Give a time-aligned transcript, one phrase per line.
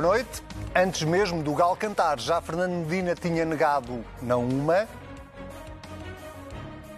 [0.00, 0.44] Boa noite.
[0.76, 4.86] Antes mesmo do Gal cantar, já Fernando Medina tinha negado não uma.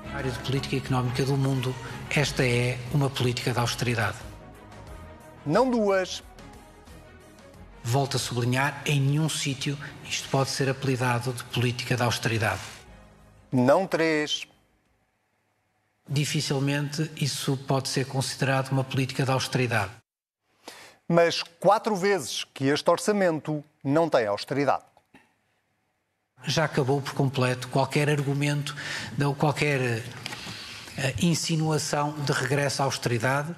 [0.04, 1.74] Na área de política económica do mundo,
[2.14, 4.18] esta é uma política de austeridade.
[5.46, 6.22] Não duas.
[7.82, 12.60] Volto a sublinhar, em nenhum sítio isto pode ser apelidado de política de austeridade.
[13.50, 14.46] Não três.
[16.06, 19.99] Dificilmente isso pode ser considerado uma política de austeridade.
[21.12, 24.84] Mas quatro vezes que este orçamento não tem austeridade.
[26.44, 28.76] Já acabou por completo qualquer argumento,
[29.20, 30.02] ou qualquer uh,
[31.20, 33.52] insinuação de regresso à austeridade.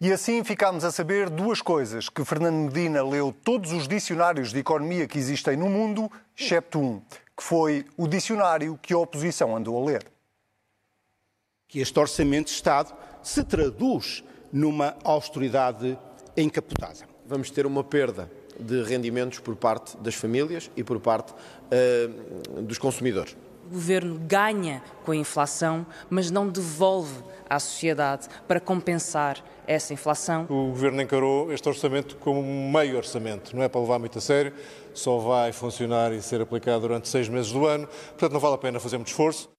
[0.00, 4.60] E assim ficámos a saber duas coisas: que Fernando Medina leu todos os dicionários de
[4.60, 7.00] economia que existem no mundo, excepto um,
[7.36, 10.06] que foi o dicionário que a oposição andou a ler.
[11.66, 14.22] Que este orçamento de Estado se traduz
[14.54, 15.98] numa austeridade
[16.36, 17.00] encapotada.
[17.26, 22.78] Vamos ter uma perda de rendimentos por parte das famílias e por parte uh, dos
[22.78, 23.36] consumidores.
[23.66, 27.14] O governo ganha com a inflação, mas não devolve
[27.50, 30.44] à sociedade para compensar essa inflação.
[30.44, 34.20] O governo encarou este orçamento como um meio orçamento, não é para levar muito a
[34.20, 34.52] sério,
[34.92, 38.58] só vai funcionar e ser aplicado durante seis meses do ano, portanto não vale a
[38.58, 39.53] pena fazer muito esforço.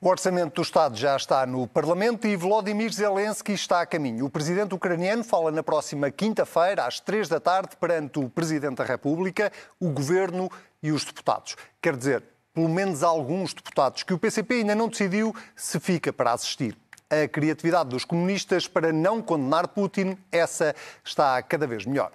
[0.00, 4.26] O orçamento do Estado já está no Parlamento e Volodymyr Zelensky está a caminho.
[4.26, 8.84] O presidente ucraniano fala na próxima quinta-feira, às três da tarde, perante o presidente da
[8.84, 10.50] República, o governo
[10.82, 11.56] e os deputados.
[11.80, 16.32] Quer dizer, pelo menos alguns deputados, que o PCP ainda não decidiu se fica para
[16.32, 16.76] assistir.
[17.08, 22.10] A criatividade dos comunistas para não condenar Putin, essa está cada vez melhor.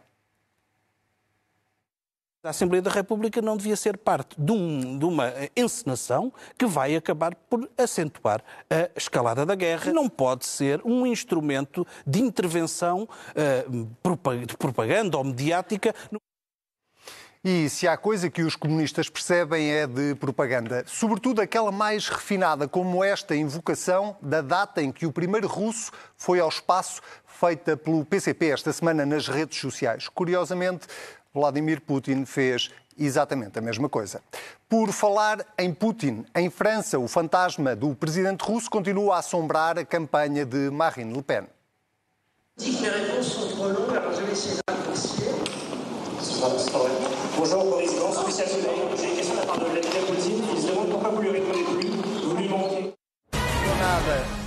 [2.42, 6.96] A Assembleia da República não devia ser parte de, um, de, uma encenação que vai
[6.96, 9.92] acabar por acentuar a escalada da guerra.
[9.92, 15.94] Não pode ser um instrumento de intervenção uh, de propaganda ou mediática.
[17.44, 22.70] E se há coisa que os comunistas percebem é de propaganda, sobretudo aquela mais refinada,
[22.70, 28.04] como esta invocação da data em que o primeiro russo foi ao espaço, feita pelo
[28.04, 30.10] PCP esta semana nas redes sociais.
[30.10, 30.88] Curiosamente,
[31.40, 34.22] Vladimir Putin fez exatamente a mesma coisa.
[34.68, 39.86] Por falar em Putin, em França, o fantasma do presidente russo continua a assombrar a
[39.86, 41.48] campanha de Marine Le Pen.
[47.38, 48.12] Bonjour, président.
[48.12, 48.48] Spécial
[48.98, 50.44] J'ai une question de la part de Vladimir Poutine.
[50.54, 51.90] Il se demande pourquoi vous lui répondez plus.
[52.24, 52.94] Vous lui manquez.
[53.32, 54.39] Nada.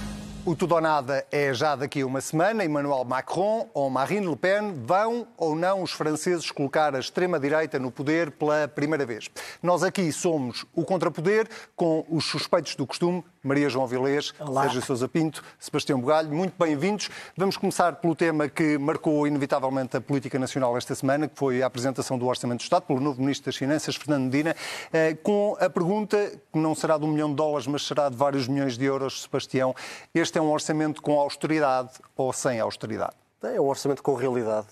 [0.44, 2.64] O tudo ou nada é já daqui a uma semana.
[2.64, 7.92] Emmanuel Macron ou Marine Le Pen vão ou não os franceses colocar a extrema-direita no
[7.92, 9.30] poder pela primeira vez.
[9.62, 14.62] Nós aqui somos o contrapoder com os suspeitos do costume, Maria João Vilés, Olá.
[14.62, 17.10] Sérgio Sousa Pinto, Sebastião Bugalho, muito bem-vindos.
[17.36, 21.66] Vamos começar pelo tema que marcou inevitavelmente a política nacional esta semana, que foi a
[21.66, 24.54] apresentação do Orçamento do Estado pelo novo Ministro das Finanças, Fernando Medina,
[24.92, 28.14] eh, com a pergunta que não será de um milhão de dólares, mas será de
[28.14, 29.74] vários milhões de euros, Sebastião.
[30.14, 33.16] Este é um orçamento com austeridade ou sem austeridade?
[33.42, 34.68] É um orçamento com realidade.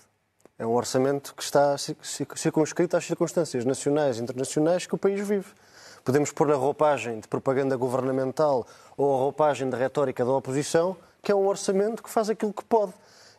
[0.56, 1.74] É um orçamento que está
[2.36, 5.48] circunscrito às circunstâncias nacionais e internacionais que o país vive.
[6.04, 8.66] Podemos pôr a roupagem de propaganda governamental
[8.96, 12.64] ou a roupagem de retórica da oposição, que é um orçamento que faz aquilo que
[12.64, 12.92] pode.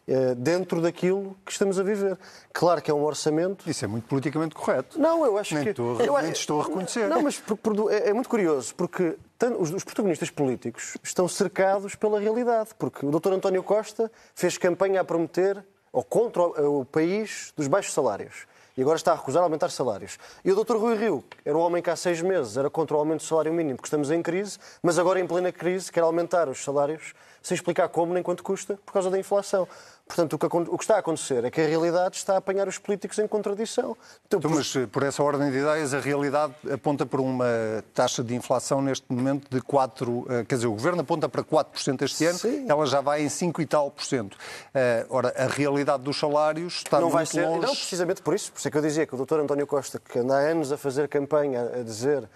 [0.08, 2.18] Eh, dentro daquilo que estamos a viver.
[2.52, 3.70] Claro que é um orçamento.
[3.70, 5.00] Isso é muito politicamente correto.
[5.00, 5.70] Não, eu acho nem que.
[5.70, 7.08] Estou, eu, nem estou a reconhecer.
[7.08, 9.16] Não, mas por, por, é, é, muito curioso, porque
[9.60, 12.72] os, os, protagonistas políticos estão cercados pela realidade.
[12.78, 13.34] Porque o Dr.
[13.34, 18.82] António Costa fez campanha a prometer ou contra o, o país dos baixos salários e
[18.82, 20.18] agora está a recusar aumentar salários.
[20.44, 20.78] E o Dr.
[20.78, 23.54] Rui Rio era um homem que há seis meses era contra o aumento do salário
[23.54, 27.56] mínimo, porque estamos em crise, mas agora em plena crise quer aumentar os salários sem
[27.56, 29.68] explicar como nem quanto custa por causa da inflação.
[30.14, 33.18] Portanto, o que, está a acontecer é que a realidade está a apanhar os políticos
[33.18, 33.96] em contradição.
[34.28, 37.46] Então, então, mas eh, por essa ordem de ideias, a realidade aponta para uma
[37.94, 42.02] taxa de inflação neste momento de 4%, eh, quer dizer, o Governo aponta para 4%
[42.02, 42.66] este ano, Sim.
[42.68, 44.36] ela já vai em 5 e tal por cento.
[44.74, 47.66] Eh, ora, a realidade dos salários está não muito vai ser, longe...
[47.66, 49.40] Não, precisamente por isso, por isso é que eu dizia que o Dr.
[49.40, 52.28] António Costa, que anda há anos a fazer campanha, a dizer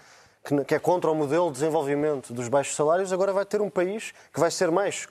[0.66, 4.14] que é contra o modelo de desenvolvimento dos baixos salários, agora vai ter um país
[4.32, 5.06] que vai ser mais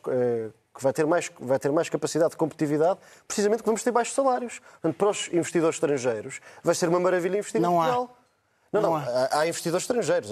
[0.76, 4.14] que vai ter mais, vai ter mais capacidade de competitividade, precisamente que vamos ter baixos
[4.14, 4.60] salários.
[4.60, 8.18] Portanto, para os investidores estrangeiros, vai ser uma maravilha investir não em Portugal.
[8.22, 8.26] Há.
[8.74, 9.30] Não, não, não há.
[9.32, 10.32] há investidores estrangeiros.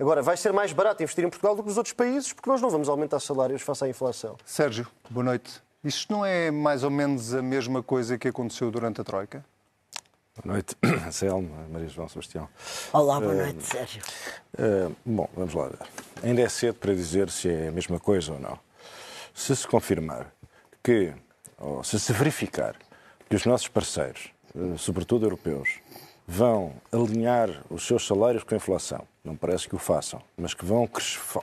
[0.00, 2.62] Agora, vai ser mais barato investir em Portugal do que nos outros países, porque nós
[2.62, 4.36] não vamos aumentar salários face à inflação.
[4.46, 5.62] Sérgio, boa noite.
[5.84, 9.44] Isto não é mais ou menos a mesma coisa que aconteceu durante a Troika?
[10.42, 10.74] Boa noite,
[11.12, 12.48] Selma, Maria João Sebastião.
[12.94, 14.02] Olá, boa noite, uh, Sérgio.
[14.54, 15.68] Uh, bom, vamos lá.
[16.22, 18.58] Ainda é cedo para dizer se é a mesma coisa ou não
[19.34, 20.32] se se confirmar
[20.82, 21.14] que,
[21.58, 22.76] ou se se verificar
[23.28, 25.80] que os nossos parceiros, eh, sobretudo europeus,
[26.26, 30.64] vão alinhar os seus salários com a inflação, não parece que o façam, mas que
[30.64, 30.88] vão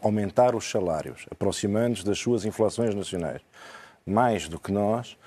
[0.01, 3.41] aumentar os salários, aproximando-os das suas inflações nacionais,
[4.05, 5.17] mais do que nós,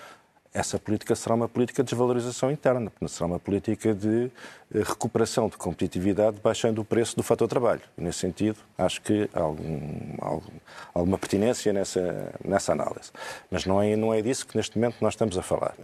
[0.55, 4.31] essa política será uma política de desvalorização interna, será uma política de
[4.75, 7.81] eh, recuperação de competitividade, baixando o preço do fator trabalho.
[7.97, 9.81] E, nesse sentido, acho que há algum,
[10.21, 10.59] algum-
[10.93, 13.11] alguma pertinência nessa, nessa análise.
[13.51, 15.75] Mas não é, não é disso que neste momento nós estamos a falar.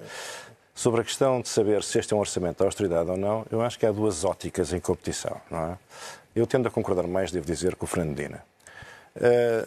[0.75, 3.63] Sobre a questão de saber se este é um orçamento de austeridade ou não, eu
[3.63, 5.37] acho que há duas óticas em competição.
[5.51, 5.79] Não é?
[6.37, 8.37] Eu tendo a concordar mais, devo dizer, com o Fernandina.
[8.37, 8.58] Uh,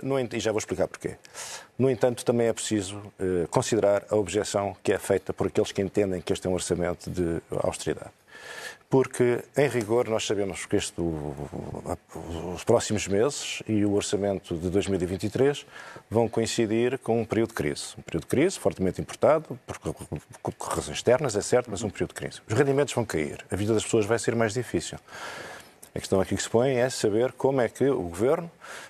[0.03, 1.15] no ent- e já vou explicar porquê.
[1.77, 5.81] No entanto, também é preciso uh, considerar a objeção que é feita por aqueles que
[5.81, 8.11] entendem que este é um orçamento de austeridade.
[8.89, 11.01] Porque, em rigor, nós sabemos que este,
[12.53, 15.65] os próximos meses e o orçamento de 2023
[16.09, 17.93] vão coincidir com um período de crise.
[17.97, 19.93] Um período de crise fortemente importado, por, por-
[20.53, 22.41] por razões externas, é certo, mas um período de crise.
[22.47, 24.97] Os rendimentos vão cair, a vida das pessoas vai ser mais difícil.
[25.93, 28.49] A questão aqui que se põe é saber como é que o Governo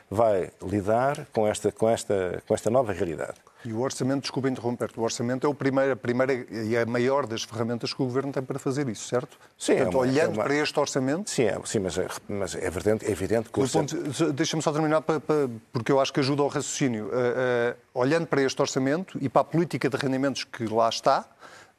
[0.09, 3.33] vai lidar com esta, com esta, com esta nova realidade.
[3.65, 7.25] E o orçamento, desculpa interromper-te, o orçamento é o primeiro, a primeira e a maior
[7.25, 9.37] das ferramentas que o Governo tem para fazer isso, certo?
[9.57, 12.07] Sim, é Portanto, uma- olhando é uma- para este orçamento, Sim, é, sim mas, é,
[12.27, 13.95] mas é evidente, é evidente que o orçamento...
[13.97, 17.05] ponto- Deixa-me só terminar, para- para- porque eu acho que ajuda ao raciocínio.
[17.07, 21.25] Uh, uh, olhando para este orçamento e para a política de rendimentos que lá está,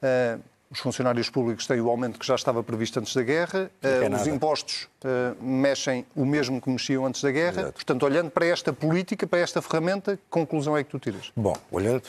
[0.02, 0.40] uh,
[0.72, 4.26] os funcionários públicos têm o aumento que já estava previsto antes da guerra, uh, os
[4.26, 7.70] impostos uh, mexem o mesmo que mexiam antes da guerra.
[7.72, 11.30] Portanto, olhando para esta política, para esta ferramenta, que conclusão é que tu tiras?
[11.36, 12.04] Bom, olhando,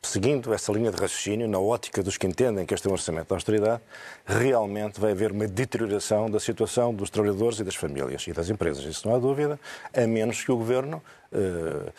[0.00, 3.28] seguindo essa linha de raciocínio, na ótica dos que entendem que este é um orçamento
[3.28, 3.82] de austeridade,
[4.24, 8.84] realmente vai haver uma deterioração da situação dos trabalhadores e das famílias e das empresas,
[8.84, 9.60] isso não há dúvida,
[9.94, 11.92] a menos que o Governo eh,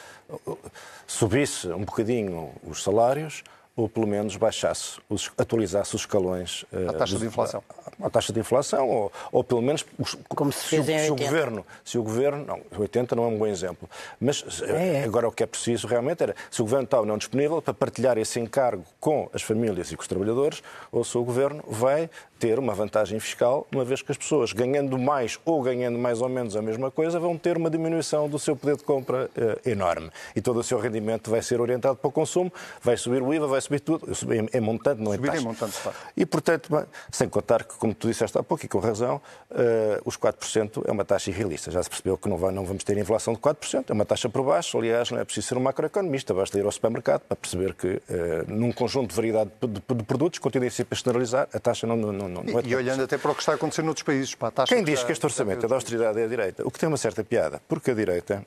[1.06, 3.44] subisse um bocadinho os salários
[3.76, 6.64] ou pelo menos baixasse, os- atualizasse os escalões.
[6.72, 7.64] eh, A taxa dos- de inflação.
[8.02, 11.14] A, a taxa de inflação, ou, ou pelo menos os, Como se em se o
[11.14, 11.24] 80.
[11.26, 13.90] governo, se o governo, não, 80 não é um bom exemplo,
[14.22, 15.04] mas eh, É, é.
[15.04, 17.74] agora o que é preciso realmente era se o governo está ou não disponível para
[17.74, 20.62] partilhar esse encargo com as famílias e com os trabalhadores,
[20.92, 22.10] ou se o governo vai
[22.44, 26.28] ter uma vantagem fiscal, uma vez que as pessoas ganhando mais ou ganhando mais ou
[26.28, 30.10] menos a mesma coisa vão ter uma diminuição do seu poder de compra eh, enorme.
[30.36, 32.52] E todo o seu rendimento vai ser orientado para o consumo,
[32.82, 35.44] vai subir o IVA, vai subir tudo, é, é montante, não é Subir em taxa.
[35.46, 35.98] montante, claro.
[36.18, 40.02] E, portanto, bem, sem contar que, como tu disseste há pouco e com razão, eh,
[40.04, 41.72] os 4% é uma taxa irrealista.
[41.72, 44.28] Já se percebeu que não, vai- não vamos ter inflação de 4%, é uma taxa
[44.28, 44.78] por baixo.
[44.78, 48.44] Aliás, não é preciso ser um macroeconomista, basta ir ao supermercado para perceber que, eh,
[48.48, 51.96] num conjunto de variedade de, de- de produtos, continua sempre a generalizar, a taxa não,
[51.96, 54.74] não, não, não é E, olhando até para o que está acontecendo noutros países, taxa
[54.74, 56.98] quem diz que este orçamento é da austeridade é a direita, o que tem uma
[56.98, 58.46] certa piada, porque a direita,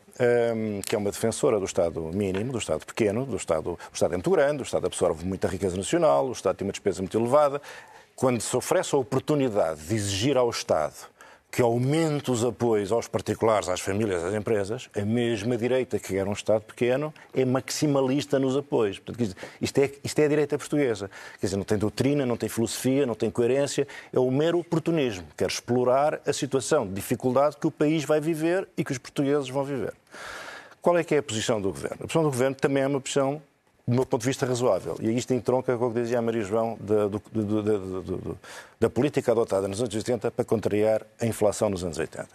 [0.54, 4.14] hum, que é uma defensora do Estado mínimo, do Estado pequeno, do Estado, o Estado
[4.14, 7.16] é muito grande, o Estado absorve muita riqueza nacional, o Estado tem uma despesa muito
[7.16, 7.60] elevada,
[8.14, 10.94] quando se oferece a oportunidade de exigir ao Estado
[11.56, 16.28] que aumente os apoios aos particulares, às famílias, às empresas, a mesma direita que era
[16.28, 18.98] um Estado pequeno é maximalista nos apoios.
[18.98, 21.10] Portanto, isto, é, isto é a direita portuguesa.
[21.40, 25.24] Quer dizer, não tem doutrina, não tem filosofia, não tem coerência, é o mero oportunismo.
[25.34, 29.48] Quer explorar a situação de dificuldade que o país vai viver e que os portugueses
[29.48, 29.94] vão viver.
[30.82, 31.96] Qual é que é a posição do Governo?
[32.00, 33.40] A posição do Governo também é uma posição,
[33.86, 34.96] do meu ponto de vista, razoável.
[35.00, 37.62] E isto entronca com o que dizia a Maria João da, do- do-
[38.02, 38.38] do-
[38.80, 42.28] da política adotada nos anos 80 para contrariar a inflação nos anos 80.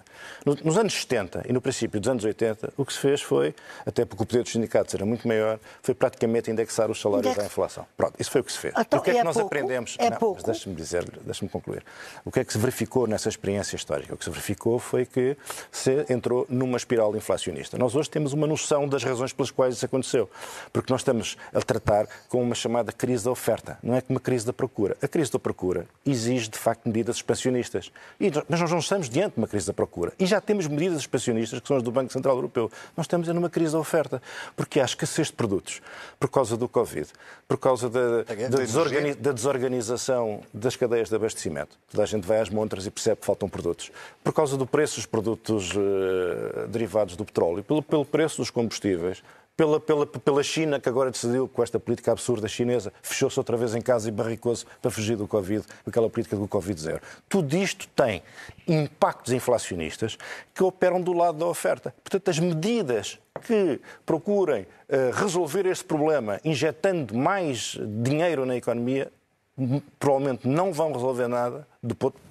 [0.46, 3.54] No- Nos anos 70 e no princípio dos anos 80, o que se fez foi,
[3.86, 7.44] até porque o poder dos sindicatos era muito maior, foi praticamente indexar os salários Index-
[7.44, 7.86] à inflação.
[7.98, 8.74] Pronto, isso foi o que se fez.
[8.78, 9.48] Então, e o que é e que é nós pouco?
[9.48, 9.98] aprendemos?
[10.00, 11.84] É Não, mas deixa-me dizer, deixa-me concluir.
[12.24, 14.14] O que é que se verificou nessa experiência histórica?
[14.14, 15.36] O que se verificou foi que
[15.72, 17.78] se entrou numa espiral inflacionista.
[17.78, 20.30] Nós hoje temos uma noção das razões pelas quais isso aconteceu.
[20.72, 24.20] Porque nós estamos a tratar com uma chamada crise da oferta, não é como uma
[24.20, 24.96] crise da procura.
[25.02, 27.92] A crise da procura exige, de facto, medidas expansionistas.
[28.20, 30.14] E mas nós não estamos diante de uma crise da procura.
[30.20, 32.72] E já temos medidas expansionistas, que são as do Banco Central Europeu.
[32.96, 34.22] Nós estamos numa crise da oferta,
[34.56, 35.82] porque há escassez de produtos
[36.20, 37.08] por causa do Covid,
[37.48, 41.78] por causa da, da, desorgani- da desorganização das cadeias de abastecimento.
[41.92, 43.92] Toda a gente vai às montras e percebe que faltam produtos.
[44.24, 49.24] Por causa do preço dos produtos eh, derivados do petróleo, pelo, pelo preço dos combustíveis,
[49.56, 53.76] pela, pela, pela China, que agora decidiu, com esta política absurda chinesa, fechou-se outra vez
[53.76, 57.02] em casa e barricou-se para fugir do Covid, aquela política do Covid zero.
[57.30, 58.24] Tudo isto tem
[58.68, 60.18] impactos inflacionistas
[60.54, 61.94] que operam do lado da oferta.
[62.04, 69.12] Portanto, as medidas que procurem eh, resolver este problema injetando mais dinheiro na economia
[69.58, 71.68] m- provavelmente não vão resolver nada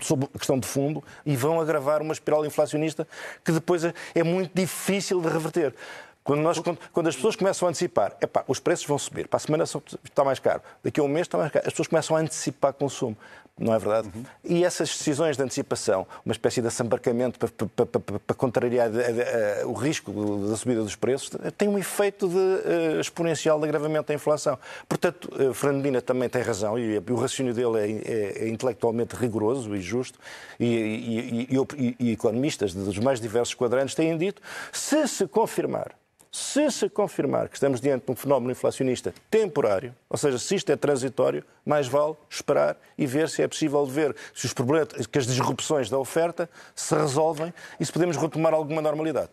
[0.02, 3.06] sobre a questão de fundo e vão agravar uma espiral inflacionista
[3.44, 5.74] que depois é, é muito difícil de reverter.
[6.22, 9.38] Quando, nós, quando, quando as pessoas começam a antecipar, epá, os preços vão subir, para
[9.38, 12.14] a semana está mais caro, daqui a um mês está mais caro, as pessoas começam
[12.16, 13.16] a antecipar consumo.
[13.58, 14.10] Não é verdade?
[14.42, 19.60] E essas decisões de antecipação, uma espécie de assambarcamento para, para, para- para- contrariar eh,
[19.60, 20.12] eh, o risco
[20.48, 24.58] da subida dos preços, tem um efeito de, eh, exponencial de agravamento da inflação.
[24.88, 29.14] Portanto, eh, Fernando Mina também tem razão e, o raciocínio dele é, é- é intelectualmente
[29.14, 30.18] rigoroso e justo.
[30.58, 34.40] E- e- e- e economistas dos mais diversos quadrantes têm dito,
[34.72, 35.90] se se confirmar
[36.32, 40.70] se se confirmar que estamos diante de um fenómeno inflacionista temporário, ou seja, se isto
[40.70, 45.18] é transitório, mais vale esperar e ver se é possível ver se os problemas, que
[45.18, 49.30] as disrupções da oferta se resolvem e se podemos retomar alguma normalidade.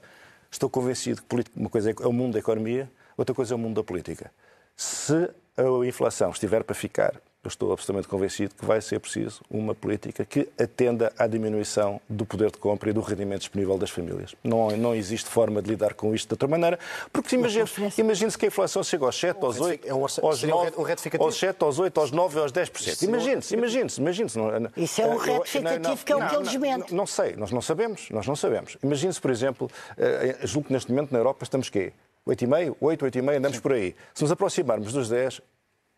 [0.49, 3.75] Estou convencido que uma coisa é o mundo da economia, outra coisa é o mundo
[3.75, 4.31] da política.
[4.75, 9.73] Se a inflação estiver para ficar, eu estou absolutamente convencido que vai ser preciso uma
[9.73, 14.35] política que atenda à diminuição do poder de compra e do rendimento disponível das famílias.
[14.43, 16.77] Não, não existe forma de lidar com isto de outra maneira,
[17.11, 17.65] porque imagine-
[17.97, 20.69] imagine-se que a inflação chega aos 7, aos 8, é um aos seria um 9,
[20.71, 21.23] re- um retificativo.
[21.23, 22.95] aos 7, aos 8, aos 9 aos 10%.
[22.95, 24.37] Seria um Imagine-se, imagine-se, imagine-se.
[24.37, 26.95] não- Isso é um eu- retificativo que é o que eles mentem.
[26.97, 28.77] Não sei, nós não sabemos, nós não sabemos.
[28.83, 31.93] Imagine-se, por exemplo, eh, julgo que neste momento na Europa estamos quê?
[32.25, 33.95] 8,5, 8, 8,5, andamos por aí.
[34.13, 35.39] Se nos aproximarmos dos 10,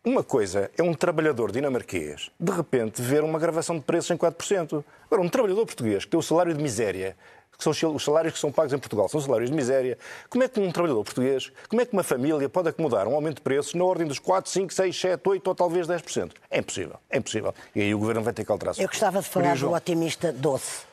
[0.04, 4.82] uma coisa é um trabalhador dinamarquês, de repente, ver uma gravação de preços em 4%.
[5.06, 7.16] Agora, um trabalhador português que tem o salário de miséria,
[7.56, 9.98] que são os salários que são pagos em Portugal, são salários de miséria,
[10.30, 13.36] como é que um trabalhador português, como é que uma família pode acomodar um aumento
[13.36, 16.32] de preços na ordem dos 4, 5, 6, 7, 8 ou talvez 10%?
[16.50, 17.54] É impossível, é impossível.
[17.74, 20.89] E aí o Governo vai ter que alterar Eu gostava de falar do otimista doce.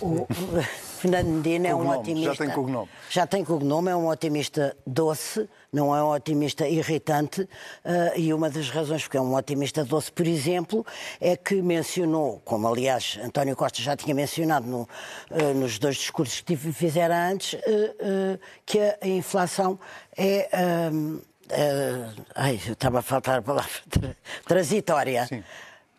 [0.00, 0.26] O
[0.98, 2.32] Fernando Medina é um otimista.
[2.34, 2.88] já tem cognome.
[3.10, 7.48] Já tem cognome, é um otimista doce, não é um otimista irritante.
[7.84, 10.84] eh, e uma das razões porque é um otimista doce, por exemplo,
[11.20, 14.88] é que mencionou, como aliás António Costa já tinha mencionado no,
[15.30, 19.78] eh, nos dois discursos que tive- fizera antes, eh, que a, inflação
[20.16, 20.48] é.
[22.34, 23.70] ai, estava a faltar a palavra.
[23.90, 25.28] tra- transitória.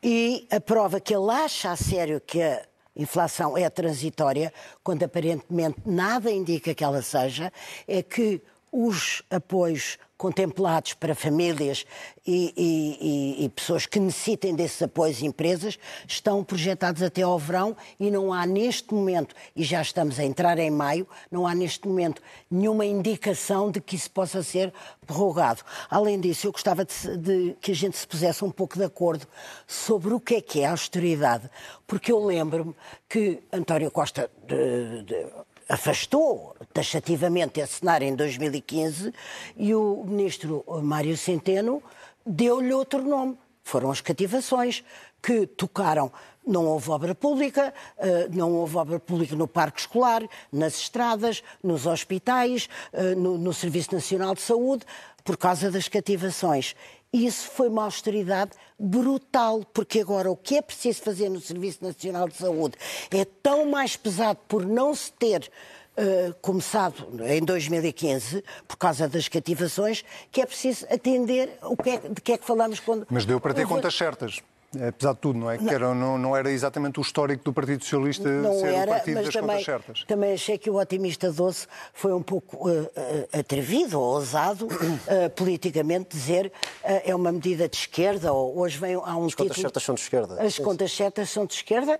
[0.03, 2.61] E a prova que ele acha a sério que a
[2.95, 7.51] inflação é transitória, quando aparentemente nada indica que ela seja,
[7.87, 11.85] é que os apoios contemplados para famílias
[12.25, 17.75] e, e- e- e pessoas que necessitem desses apoios, empresas, estão projetados até ao verão
[17.99, 21.87] e não há neste momento, e já estamos a entrar em maio, não há neste
[21.87, 24.73] momento nenhuma indicação de que isso possa ser
[25.05, 25.61] prorrogado.
[25.89, 29.27] Além disso, eu gostava de, de que a gente se pusesse um pouco de acordo
[29.67, 31.49] sobre o que é que é a austeridade,
[31.85, 32.73] porque eu lembro-me
[33.09, 35.27] que António Costa de- de-
[35.67, 39.13] afastou taxativamente esse cenário em 2015
[39.57, 41.81] e o ministro Mário Centeno
[42.25, 43.37] deu-lhe outro nome.
[43.63, 44.83] Foram as cativações
[45.21, 46.11] que tocaram.
[46.45, 51.87] Não houve obra pública, eh, não houve obra pública no parque escolar, nas estradas, nos
[51.87, 54.85] hospitais, eh, no, no Serviço Nacional de Saúde,
[55.25, 56.75] por causa das cativações.
[57.11, 62.29] Isso foi uma austeridade brutal, porque agora o que é preciso fazer no Serviço Nacional
[62.29, 62.77] de Saúde
[63.11, 65.49] é tão mais pesado por não se ter
[65.97, 71.97] eh, começado em 2015, por causa das cativações, que é preciso atender o que é,
[71.97, 73.07] de que é que falamos quando.
[73.09, 74.41] Mas deu para ter contas certas.
[74.87, 75.57] Apesar de tudo, não é?
[75.57, 78.93] Que era, não, não era exatamente o histórico do Partido Socialista não ser era, o
[78.95, 80.03] partido mas das também, contas certas.
[80.05, 84.67] também achei que o otimista doce foi um pouco eh, atrevido ou ousado
[85.07, 86.51] eh, politicamente dizer
[86.83, 89.83] eh, é uma medida de esquerda ou hoje vem há um As contas título- certas
[89.83, 90.41] são de esquerda.
[90.41, 91.99] As contas certas são de esquerda.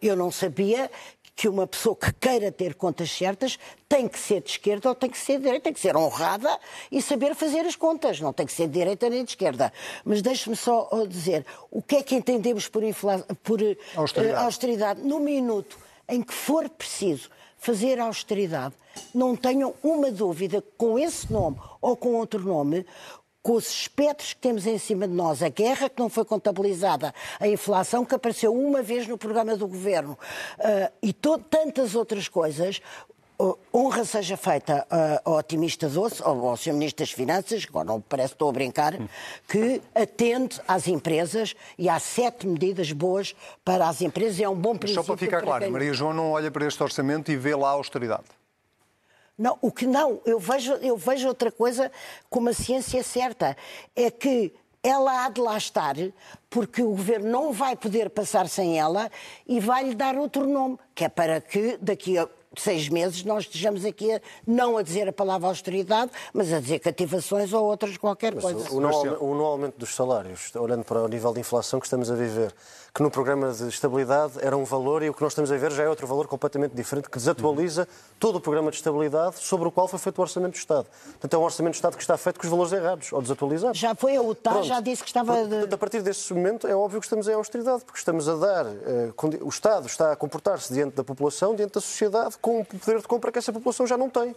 [0.00, 0.90] Eu não sabia
[1.36, 5.10] que uma pessoa que queira ter contas certas tem que ser de esquerda ou tem
[5.10, 6.58] que ser de direita, tem que ser honrada
[6.90, 9.72] e saber fazer as contas, não tem que ser de direita nem de esquerda.
[10.04, 13.18] Mas deixe-me só dizer, o que é que entendemos por, infla...
[13.42, 14.44] por eh, Austeridade.
[14.44, 15.00] austeridade?
[15.02, 15.76] No minuto
[16.08, 18.74] em que for preciso fazer austeridade,
[19.14, 22.86] não tenham uma dúvida com esse nome ou com outro nome,
[23.44, 27.14] com os espectros que temos em cima de nós, a guerra que não foi contabilizada,
[27.38, 30.18] a inflação que apareceu uma vez no programa do governo
[30.58, 32.80] ah, e tantas outras coisas.
[33.38, 36.72] ah, honra seja feita ah, ao otimista doce, ao, ao Sr.
[36.72, 38.94] Ministro das Finanças, agora não parece que estou a brincar,
[39.46, 44.40] que atende às empresas e há sete medidas boas para as empresas.
[44.40, 45.02] É um bom Mas princípio.
[45.04, 47.68] só para ficar claro, quem- Maria João não olha para este orçamento e vê lá
[47.68, 48.24] a austeridade.
[49.36, 51.90] Não, o que não, eu vejo, eu vejo outra coisa
[52.30, 53.56] como a ciência certa.
[53.94, 55.96] É que ela há de lá estar,
[56.50, 59.10] porque o governo não vai poder passar sem ela
[59.46, 62.28] e vai-lhe dar outro nome, que é para que daqui a
[62.62, 66.78] seis meses nós estejamos aqui a, não a dizer a palavra austeridade, mas a dizer
[66.78, 68.72] cativações ou outras qualquer coisa.
[68.72, 72.10] O não, o não aumento dos salários, olhando para o nível de inflação que estamos
[72.10, 72.54] a viver,
[72.94, 75.72] que no programa de estabilidade era um valor e o que nós estamos a ver
[75.72, 77.88] já é outro valor completamente diferente, que desatualiza
[78.20, 80.86] todo o programa de estabilidade sobre o qual foi feito o Orçamento do Estado.
[81.04, 83.78] Portanto, é um Orçamento do Estado que está feito com os valores errados ou desatualizados.
[83.78, 85.34] Já foi a UTA, já disse que estava.
[85.34, 88.66] Portanto, a partir desse momento é óbvio que estamos em austeridade, porque estamos a dar.
[88.66, 93.00] eh, o Estado está a comportar-se diante da população, diante da sociedade, com um poder
[93.00, 94.36] de compra que essa população já não tem.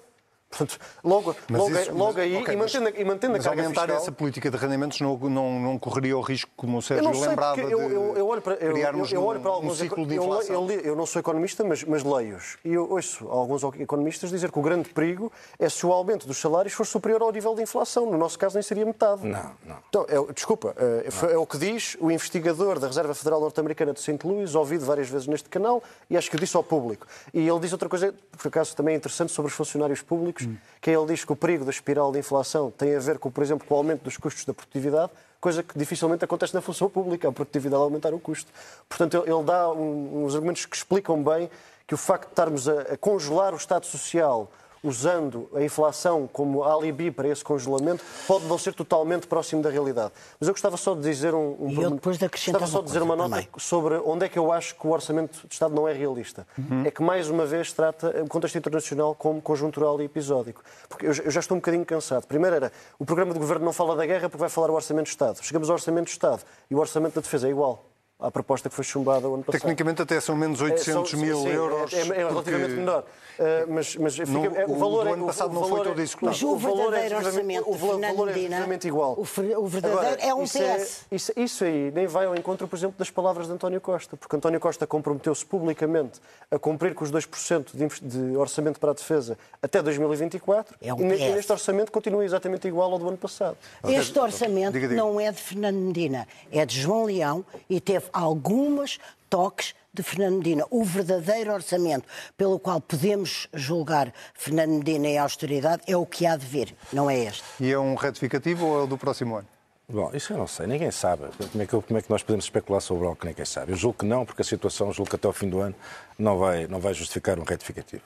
[0.49, 3.33] Portanto, logo, Mas logo, isso- logo mas- aí, ok, e mas- mantendo, a- e mantendo
[3.33, 6.49] Mas a carga aumentar fiscal, essa política de rendimentos não, não, não correria o risco,
[6.55, 9.11] como o Eu Sérgio não sei, lembrava, eu, eu, eu olho para, eu, eu, criarmos
[9.11, 10.69] eu olho para um- alguns um ciclo de eu, inflação.
[10.71, 12.57] eu, eu não sou economista, mas, mas leio-os.
[12.63, 16.37] E eu ouço alguns economistas dizer que o grande perigo é se o aumento dos
[16.37, 18.09] salários for superior ao nível de inflação.
[18.09, 19.27] No nosso caso, nem seria metade.
[19.27, 19.75] Não, não.
[19.89, 23.99] Então, é, desculpa, é, é o que diz o investigador da Reserva Federal Norte-Americana de
[23.99, 24.17] St.
[24.25, 27.05] Louis, ouvido várias vezes neste canal, e acho que o disse ao público.
[27.33, 30.57] E ele diz outra coisa, por acaso também é interessante, sobre os funcionários públicos, Hum.
[30.81, 33.43] que ele diz que o perigo da espiral de inflação tem a ver com, por
[33.43, 37.27] exemplo, com o aumento dos custos da produtividade, coisa que dificilmente acontece na função pública,
[37.27, 38.51] a produtividade aumentar o custo.
[38.87, 41.49] Portanto, ele ele dá um- uns argumentos que explicam bem
[41.85, 44.51] que o facto de estarmos a, a congelar o Estado Social
[44.83, 50.11] usando a inflação como alibi para esse congelamento, pode não ser totalmente próximo da realidade.
[50.39, 51.55] Mas eu gostava só de dizer um...
[51.59, 53.47] um eu depois de acrescentar Gostava só de dizer uma nota também.
[53.57, 56.47] sobre onde é que eu acho que o Orçamento de Estado não é realista.
[56.85, 60.61] É que, mais uma vez, trata o contexto internacional como conjuntural e episódico.
[60.87, 62.25] Porque eu, já- eu já estou um bocadinho cansado.
[62.27, 65.05] Primeiro era, o programa de governo não fala da guerra porque vai falar o Orçamento
[65.05, 65.39] de Estado.
[65.41, 67.83] Chegamos ao Orçamento de Estado e o Orçamento da Defesa é igual
[68.19, 69.61] à proposta que foi chumbada o ano passado.
[69.61, 71.93] Tecnicamente até são menos É, 800 são- mil sim, euros.
[71.93, 73.03] É, é relativamente porque menor.
[73.37, 75.53] Uh, mas mas fica- Não, é, o o valor do é- ano o- passado o
[75.53, 76.31] não foi valor é- todo executado.
[76.31, 79.15] Mas o valor é orçamento o valor- valor é relativamente igual.
[79.19, 81.05] o verdadeiro é um isso PS.
[81.11, 84.35] isso, isso aí nem vai ao encontro, por exemplo, das palavras de António Costa, porque
[84.35, 86.19] António Costa comprometeu-se publicamente
[86.49, 90.99] a cumprir com os 2% de, de orçamento para a defesa até 2024 É um
[90.99, 91.35] e, e PS.
[91.35, 93.55] neste orçamento continua exatamente igual ao do ano passado.
[93.87, 94.99] Este orçamento Diga, diga.
[94.99, 98.99] não é de Fernando Medina, é de João Leão e teve algumas
[99.29, 100.65] toques de Fernando Medina.
[100.69, 106.25] O verdadeiro orçamento pelo qual podemos julgar Fernando Medina e a austeridade é o que
[106.25, 107.43] há de vir, não é este.
[107.59, 109.47] E é um retificativo ou é o do próximo ano?
[109.89, 111.23] Bom, isso eu não sei, ninguém sabe.
[111.49, 113.71] Como é, que, como é que nós podemos especular sobre algo que ninguém sabe?
[113.71, 115.73] Eu julgo que não, porque a situação, julgo que até ao fim do ano,
[116.17, 118.03] não vai, não vai justificar um retificativo.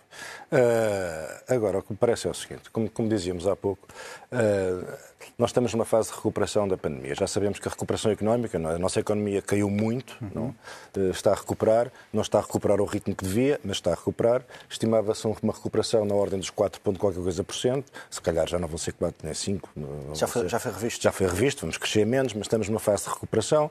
[0.52, 3.88] Ah, agora, o que me parece é o seguinte: como, como dizíamos há pouco,
[4.32, 4.98] ah,
[5.38, 7.16] nós estamos numa fase de recuperação da pandemia.
[7.16, 8.66] Já sabemos que a recuperação económica, é?
[8.76, 10.54] a nossa economia caiu muito, não?
[10.98, 13.96] Eh, está a recuperar, não está a recuperar ao ritmo que devia, mas está a
[13.96, 14.44] recuperar.
[14.70, 18.58] Estimava-se uma recuperação na ordem dos 4, ponto qualquer coisa por cento, se calhar já
[18.60, 19.70] não vão ser 4 nem 5.
[19.76, 21.04] não Já foi- ser- já foi revisto.
[21.04, 23.70] Já foi revisto, vamos crescer menos, mas estamos numa fase de recuperação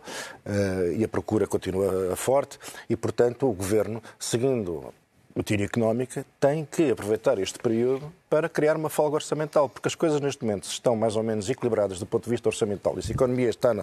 [0.97, 4.95] e a procura continua forte e, portanto, o Governo, seguindo
[5.35, 9.95] o tiro económica, tem que aproveitar este período para criar uma folga orçamental, porque as
[9.97, 12.97] coisas neste momento estão mais ou menos equilibradas do ponto de vista orçamental.
[12.97, 13.75] E se a economia está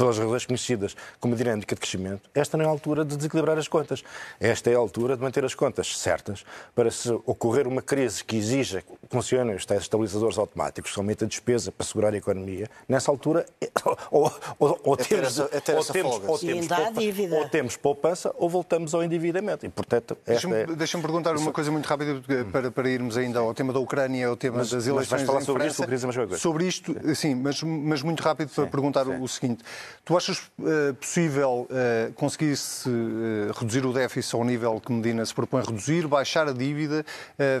[0.00, 3.68] pelas razões conhecidas como dinâmica de crescimento, esta não é a altura de desequilibrar as
[3.68, 4.02] contas.
[4.40, 6.42] Esta é a altura de manter as contas certas
[6.74, 11.26] para se ocorrer uma crise que exija que funcionem os tais estabilizadores automáticos, que a
[11.28, 13.44] despesa para segurar a economia, nessa altura
[14.10, 16.80] ou, ou- ou É ter temos, essa- é ter ou temos, ou temos ainda há
[16.86, 17.36] poupa- dívida.
[17.36, 19.66] ou temos poupança ou voltamos ao endividamento.
[19.66, 20.66] E, portanto, Deixa-me é...
[20.66, 24.28] deixa perguntar uma coisa muito rápida porque- para, para irmos ainda ao tema da Ucrânia,
[24.28, 25.82] ao tema Mas- das mas eleições vais falar em sobre isto França.
[26.06, 26.40] alguma coisa?
[26.42, 29.62] Sobre isto, sim, mas, mas muito rápido para perguntar o- o seguinte.
[30.04, 35.34] Tu achas eh, possível eh, conseguir-se eh, reduzir o déficit ao nível que Medina se
[35.34, 37.04] propõe reduzir, baixar a dívida,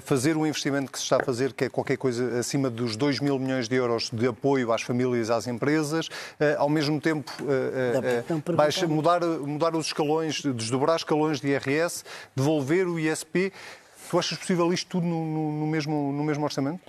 [0.04, 3.20] fazer o investimento que se está a fazer, que é qualquer coisa acima dos 2
[3.20, 6.08] mil milhões de euros de apoio às famílias e às empresas,
[6.58, 7.30] ao mesmo tempo
[8.56, 13.52] baixa- mudar, mudar os escalões, desdobrar escalões de IRS, devolver o ISP.
[14.10, 16.80] Tu achas possível isto tudo no, no- no mesmo, no mesmo orçamento?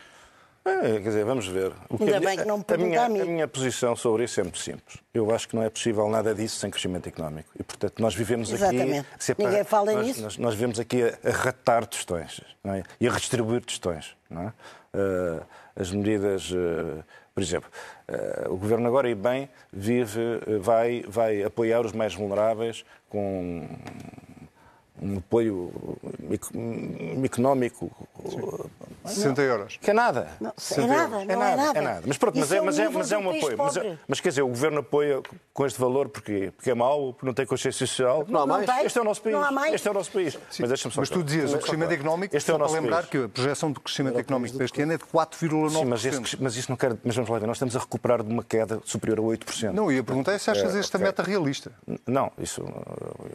[0.63, 1.71] É, quer dizer, vamos ver.
[1.89, 4.39] O Ainda a minha- bem que não me a minha, a minha posição sobre isso
[4.39, 4.97] é muito simples.
[5.13, 7.49] Eu acho que não é possível nada disso sem crescimento económico.
[7.59, 8.99] E, portanto, nós vivemos Exatamente.
[8.99, 9.23] aqui...
[9.23, 10.21] se é para- Ninguém fala nós, nisso.
[10.21, 12.83] Nós, nós vivemos aqui a, a ratar tostões é?
[12.99, 14.15] e a redistribuir tostões.
[14.29, 14.51] É?
[14.93, 15.41] Eh,
[15.75, 16.51] as medidas...
[16.53, 17.69] eh, por exemplo,
[18.09, 20.19] eh, o Governo agora, e bem, vive,
[20.59, 23.67] vai, vai apoiar os mais vulneráveis com
[25.01, 25.71] um apoio
[26.31, 26.51] eco-
[27.25, 27.89] económico
[29.05, 29.77] 60 euros.
[29.81, 30.27] Que é nada.
[30.39, 31.27] Não, 60 é nada, euros.
[31.27, 31.79] não é nada.
[31.79, 32.01] É nada.
[32.05, 33.57] Mas pronto, mas Isso é, é o mas é, mas é um apoio.
[33.57, 35.21] Mas, é- mas quer dizer, o governo apoia
[35.53, 38.25] com este valor porque, porque é mau, porque não tem consciência social.
[38.27, 38.65] Não há mais.
[38.65, 38.85] tem.
[38.85, 39.35] Este é o nosso país.
[39.35, 39.73] Não há mais.
[39.73, 40.37] Este é o nosso país.
[40.59, 42.97] Mas deixa-me só Mas tu dizias, o crescimento económico, Este é o para nosso lembrar
[42.97, 43.09] país.
[43.09, 45.69] que a projeção do crescimento económico deste ano é de 4,9%.
[45.71, 46.95] Sim, mas, esse- mas isso não quer.
[47.03, 49.73] Mas vamos lá ver, nós estamos a recuperar de uma queda superior a 8%.
[49.73, 51.71] Não, ia perguntar se achas É, esta meta realista.
[52.05, 52.63] Não, isso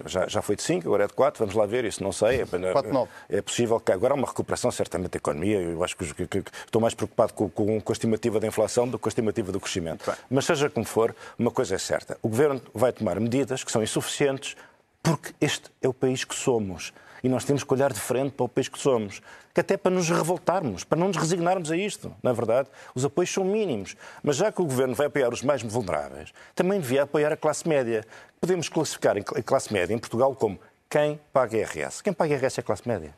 [0.07, 2.41] já, já foi de 5, agora é de 4, vamos lá ver, isso não sei.
[2.43, 3.09] É, 4,9.
[3.29, 5.61] é possível que agora há uma recuperação certamente da economia.
[5.61, 8.87] Eu acho que- que- que estou mais preocupado com, com- com a estimativa da inflação
[8.89, 10.11] do que com a estimativa do crescimento.
[10.31, 13.83] Mas seja como for, uma coisa é certa: o governo vai tomar medidas que são
[13.83, 14.57] insuficientes
[15.03, 16.93] porque este é o país que somos.
[17.27, 19.21] E nós temos que olhar de frente para o país que somos.
[19.53, 22.15] Que até para nos revoltarmos, para não nos resignarmos a isto.
[22.23, 23.97] Na verdade, os apoios são mínimos.
[24.23, 27.69] Mas já que o governo vai apoiar os mais vulneráveis, também devia apoiar a classe
[27.69, 28.07] média.
[28.41, 30.57] Podemos classificar a classe média em Portugal como
[30.89, 32.01] quem paga IRS.
[32.01, 33.13] Quem paga IRS é a classe média.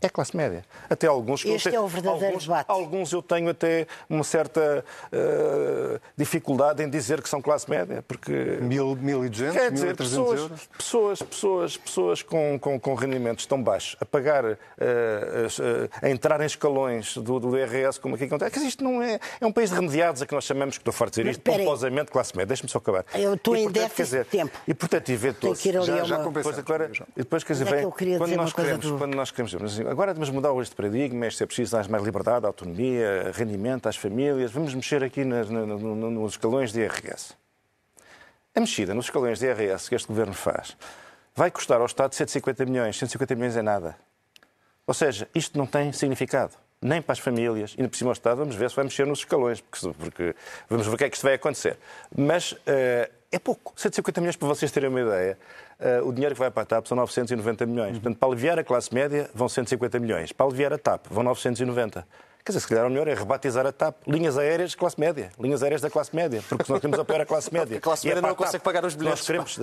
[0.00, 0.64] É classe média.
[0.88, 2.66] Até alguns que eu Este tenho- é o verdadeiro alguns, debate.
[2.68, 8.32] Alguns eu tenho até uma certa eh, dificuldade em dizer que são classe média, porque
[8.62, 10.68] 1.200, Quer dizer, 1.300 pessoas, euros.
[10.78, 16.40] pessoas, pessoas, pessoas com, com, com rendimentos tão baixos a pagar, as, eh, a entrar
[16.40, 18.54] em escalões do, do IRS, como aqui acontece.
[18.54, 19.18] Dizer, isto não é.
[19.40, 21.42] É um país de remediados a que nós chamamos, que estou farto de dizer isto,
[21.42, 22.46] pomposamente classe média.
[22.46, 23.04] Deixa-me só acabar.
[23.14, 24.58] Eu estou E, em portanto, déficit dizer, de tempo.
[24.66, 25.04] E portanto,
[25.58, 26.28] que ir ali Já- já uma...
[26.58, 29.14] agora, e depois, quer dizer, é que vem- eu quando, nós coisa queremos, do- quando
[29.14, 33.96] nós queremos agora vamos mudar este paradigma, é preciso dar mais liberdade, autonomia, rendimento às
[33.96, 37.34] famílias, vamos mexer aqui nas- na- no- no- nos escalões de IRS.
[38.54, 40.76] A mexida nos escalões de IRS que este governo faz
[41.34, 42.96] vai custar ao Estado 150 milhões.
[42.98, 43.96] 150 milhões é nada.
[44.86, 46.54] Ou seja, isto não tem significado.
[46.80, 49.20] Nem para as famílias, e por cima ao Estado, vamos ver se vai mexer nos
[49.20, 50.34] escalões, porque, porque
[50.68, 51.76] vamos ver o que é que isto vai acontecer.
[52.16, 53.72] Mas eh, é pouco.
[53.76, 55.36] 150 milhões, para vocês terem uma ideia,
[56.04, 57.92] o dinheiro que vai para a TAP são 990 milhões.
[57.92, 60.32] Portanto, para aliviar a classe média, vão 150 milhões.
[60.32, 62.06] Para aliviar a TAP, vão 990.
[62.48, 63.94] Quer dizer, se calhar o melhor é rebatizar a TAP.
[64.06, 65.28] Linhas aéreas de classe média.
[65.38, 66.42] Linhas aéreas da classe média.
[66.48, 67.76] Porque se nós queremos apoiar a classe média.
[67.76, 69.54] A classe e é média para não consegue pagar os Se nós bilhetes, queremos,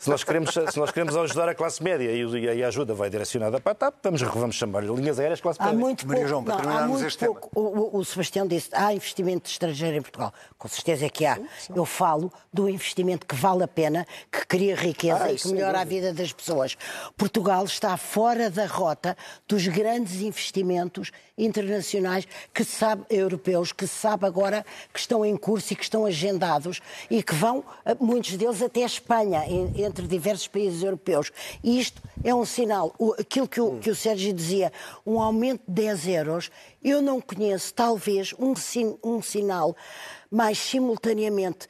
[0.00, 2.22] se, nós queremos, se nós queremos ajudar a classe média e,
[2.56, 5.58] e a ajuda vai direcionada para a TAP, vamos, vamos chamar linhas aéreas de classe
[5.60, 5.80] Há média.
[5.80, 7.32] muito Maria pouco, João, para não, há terminarmos muito este tema.
[7.34, 7.50] pouco.
[7.60, 10.32] O, o- o Sebastião disse há investimento estrangeiro em Portugal.
[10.56, 11.36] Com certeza é que há.
[11.74, 15.54] Eu falo do investimento que vale a pena, que cria riqueza Ah, e que sem
[15.54, 16.76] melhora a vida das pessoas.
[17.16, 19.16] Portugal está fora da rota
[19.48, 25.76] dos grandes investimentos internacionais que sabe, europeus que sabe agora que estão em curso e
[25.76, 30.48] que estão agendados e que vão, eh, muitos deles, até a Espanha, en- entre diversos
[30.48, 31.30] países europeus.
[31.62, 32.94] E isto é um sinal.
[33.18, 34.72] Aquilo que o, que o Sérgio dizia,
[35.06, 36.50] um aumento de 10 euros,
[36.82, 38.54] eu não conheço, talvez, um,
[39.04, 39.76] um sinal
[40.30, 41.66] mais simultaneamente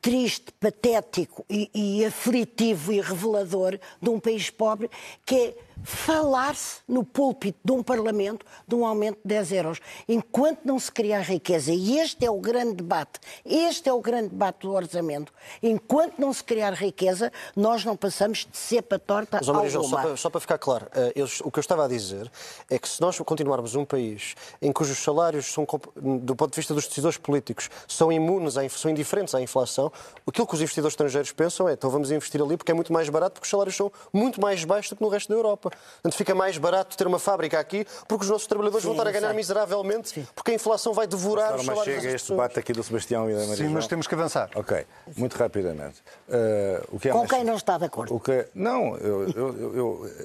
[0.00, 4.90] triste, patético e, e aflitivo e revelador de um país pobre,
[5.24, 9.78] que é falar-se no púlpito de um Parlamento de um aumento de 10 euros.
[10.08, 14.28] Enquanto não se criar riqueza, e este é o grande debate, este é o grande
[14.30, 19.48] debate do orçamento, enquanto não se criar riqueza, nós não passamos de cepa torta Mas,
[19.48, 20.02] Maria João, só alguma.
[20.08, 22.30] para, só para ficar claro, eh, eu- o que eu estava a dizer
[22.70, 25.66] é que se nós continuarmos um país em cujos salários, são,
[25.96, 29.92] do ponto de vista dos decisores políticos, são imunes, à, são indiferentes à inflação,
[30.26, 33.08] aquilo que os investidores estrangeiros pensam é então vamos investir ali porque é muito mais
[33.08, 35.70] barato, porque os salários são muito mais baixos do que no resto da Europa.
[35.94, 39.10] Portanto, fica mais barato ter uma fábrica aqui porque os nossos trabalhadores vão estar a
[39.10, 39.36] ganhar exato.
[39.36, 43.34] miseravelmente porque a inflação vai devorar os salários chega este debate aqui do Sebastião e
[43.34, 44.50] da Maria Sim, mas temos que avançar.
[44.54, 44.84] Ok,
[45.16, 46.00] muito rapidamente.
[46.28, 48.14] Uh, o que é Com mais- quem não está de acordo?
[48.14, 49.74] O que, não, eu, eu, eu,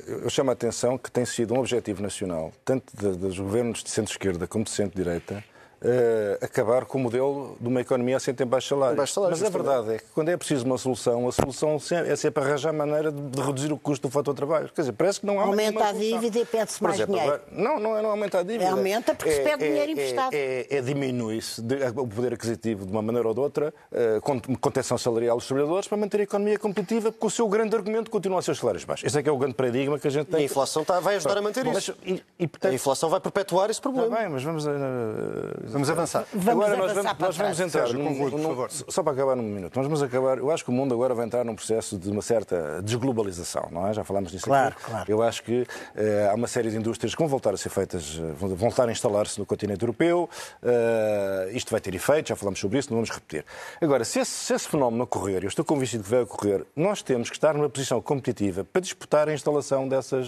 [0.08, 3.84] eu- eu chamo a atenção que tem sido um objetivo nacional, tanto de- dos governos
[3.84, 5.44] de centro-esquerda como de centro-direita,
[5.82, 8.98] eh, acabar com o modelo de uma economia assente em baixos salários.
[8.98, 9.76] baixos salários, Mas a justamente.
[9.76, 13.12] verdade é que quando é preciso uma solução, a solução se- é sempre arranjar maneira
[13.12, 14.70] de, de reduzir o custo do fator trabalho.
[14.74, 17.40] Quer dizer, parece que não há Aumenta a dívida e pede-se mais exemplo, dinheiro.
[17.52, 18.72] não, não, é- não aumenta a dívida.
[18.72, 20.34] Aumenta porque se pede dinheiro emprestado.
[20.34, 24.40] É, é diminui-se de- o poder aquisitivo de uma maneira ou de outra, eh, com
[24.60, 28.40] contenção salarial dos trabalhadores, para manter a economia competitiva, porque o seu grande argumento continua
[28.40, 29.06] a ser os salários baixos.
[29.06, 30.42] Esse é que é o grande paradigma que a gente E tem.
[30.42, 31.96] a inflação está- vai ajudar a manter Mas, isso.
[32.06, 34.18] e, e, A portanto, inflação vai perpetuar esse Está problema.
[34.18, 34.72] bem, mas vamos, eh,
[35.68, 36.26] Vamos avançar.
[36.34, 38.72] Vamos agora nós avançar vamos, para nós vamos entrar Sérgio, num- conclui, por favor.
[38.72, 39.76] só para acabar num minuto.
[39.76, 40.38] Nós vamos acabar.
[40.38, 43.88] Eu acho que o mundo agora vai entrar num processo de uma certa desglobalização, não
[43.88, 43.94] é?
[43.94, 44.84] Já falámos disso Claro, aqui.
[44.86, 45.06] claro.
[45.12, 48.20] Eu acho que eh, há uma série de indústrias que vão voltar a ser feitas,
[48.22, 50.30] eh, vão voltar a instalar-se no continente europeu.
[50.64, 53.46] Eh, isto vai ter efeito, já falamos sobre isso, não vamos repetir.
[53.82, 57.30] Agora, se esse, se esse fenómeno ocorrer, eu estou convencido que vai ocorrer, nós temos
[57.30, 60.28] que estar numa posição competitiva para disputar a instalação dessas,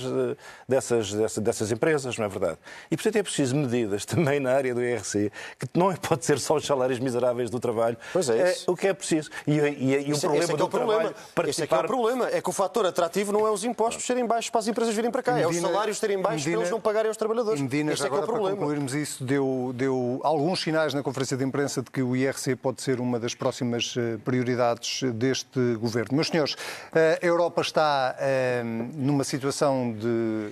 [0.68, 2.58] dessas, dessas, dessas empresas, não é verdade?
[2.92, 6.56] E, portanto, é preciso medidas também na área do IRC que não pode ser só
[6.56, 7.98] os salários miseráveis do trabalho.
[8.14, 8.72] Pois é isso.
[8.72, 9.30] o que é preciso.
[9.48, 10.94] E, e, e o Esse- problema esse é que do é o problema.
[11.14, 11.16] trabalho,
[11.50, 11.86] Esse é que é participar...
[11.86, 12.28] o problema.
[12.30, 15.12] É que o fator atrativo não é os impostos serem baixos para as empresas virem
[15.12, 15.38] para cá.
[15.40, 17.60] é os Medina- salários serem baixos Medina- para eles não pagarem aos trabalhadores.
[17.60, 18.58] E Medina, Esse já é que é o agora para problema.
[18.58, 22.82] concluirmos isso, deu, deu alguns sinais na conferência de imprensa de que o IRC pode
[22.82, 26.16] ser uma das próximas eh, prioridades deste governo.
[26.16, 26.56] Meus senhores,
[26.94, 30.08] a Europa está eh, numa situação de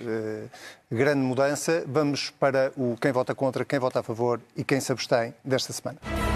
[0.06, 1.84] eh, grande mudança.
[1.86, 5.72] Vamos para o quem vota contra, quem vota a favor e quem se abstém desta
[5.72, 6.27] semana.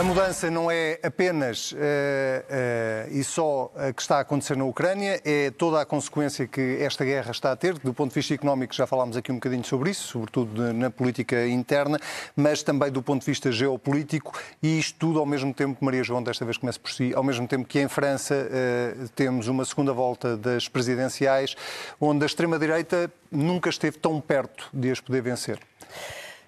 [0.00, 4.64] A mudança não é apenas eh, eh, e só a que está a acontecer na
[4.64, 7.78] Ucrânia, é toda a consequência que esta guerra está a ter.
[7.78, 11.46] Do ponto de vista económico, já falámos aqui um bocadinho sobre isso, sobretudo na política
[11.46, 12.00] interna,
[12.34, 14.32] mas também do ponto de vista geopolítico,
[14.62, 17.46] e isto tudo ao mesmo tempo, Maria João, desta vez começa por si, ao mesmo
[17.46, 21.54] tempo que em França eh, temos uma segunda volta das presidenciais,
[22.00, 25.60] onde a extrema-direita nunca esteve tão perto de as poder vencer.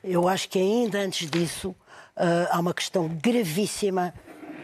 [0.02, 1.76] Eu acho que ainda antes disso
[2.16, 4.12] há uma questão gravíssima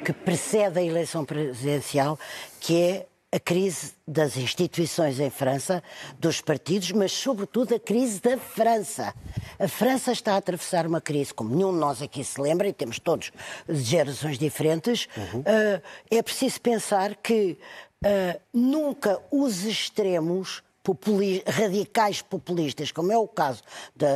[0.04, 2.18] que precede a eleição presidencial,
[2.61, 5.82] que é a crise das instituições em França,
[6.18, 9.14] dos partidos, mas sobretudo a crise da França.
[9.58, 12.72] A França está a atravessar uma crise, como nenhum de nós aqui se lembra, e
[12.72, 13.30] temos todos
[13.68, 15.08] gerações diferentes.
[15.44, 17.58] Ah, é preciso pensar que
[18.02, 20.62] ah, nunca os extremos
[20.94, 23.62] populi- radicais populistas, como é o caso
[23.94, 24.07] da,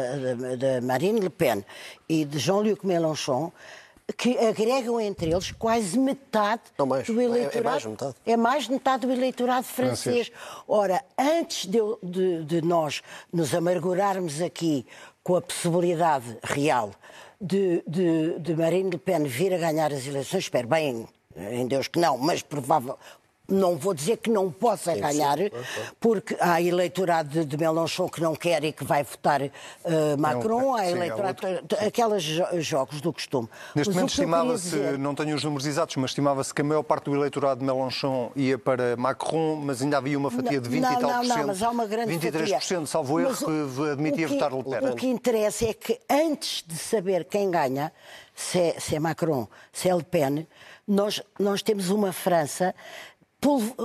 [0.80, 1.62] Marine Le Pen
[2.08, 3.52] e de Jean-Luc Mélenchon,
[4.16, 7.06] que agregam entre eles quase metade mais.
[7.06, 7.64] do É- é eleitorado.
[7.70, 8.14] mais de metade.
[8.26, 10.30] É mais de metade do eleitorado francês.
[10.66, 14.86] Ora, antes de, de- de nós nos amargurarmos aqui
[15.22, 16.90] com a possibilidade real
[17.40, 21.06] de, de- de Marine Le Pen vir a ganhar as eleições, espero bem
[21.36, 22.98] em Deus que não, mas provável.
[23.48, 25.36] Não vou dizer que não possa ganhar,
[26.00, 29.50] porque há eleitorado de, Mélenchon que não quer e que vai votar eh,
[30.16, 31.38] Macron, há sim, há eleitorado,
[31.84, 33.48] aqueles jo- jogos do costume.
[33.74, 36.84] Neste Mas momento estimava-se, dizer- não tenho os números exatos, mas estimava-se que a maior
[36.84, 40.82] parte do eleitorado de Mélenchon ia para Macron, mas ainda havia uma fatia de 20
[40.82, 41.46] não, e tal não, por não, cent.
[41.46, 42.86] mas há uma grande 23%, fatia.
[42.86, 44.88] salvo erro, que admitia que- votar Le Pen.
[44.88, 47.92] O que interessa é que antes de saber quem ganha,
[48.34, 50.46] se é, se é Macron, se é Le Pen,
[50.86, 52.74] nós, nós temos uma França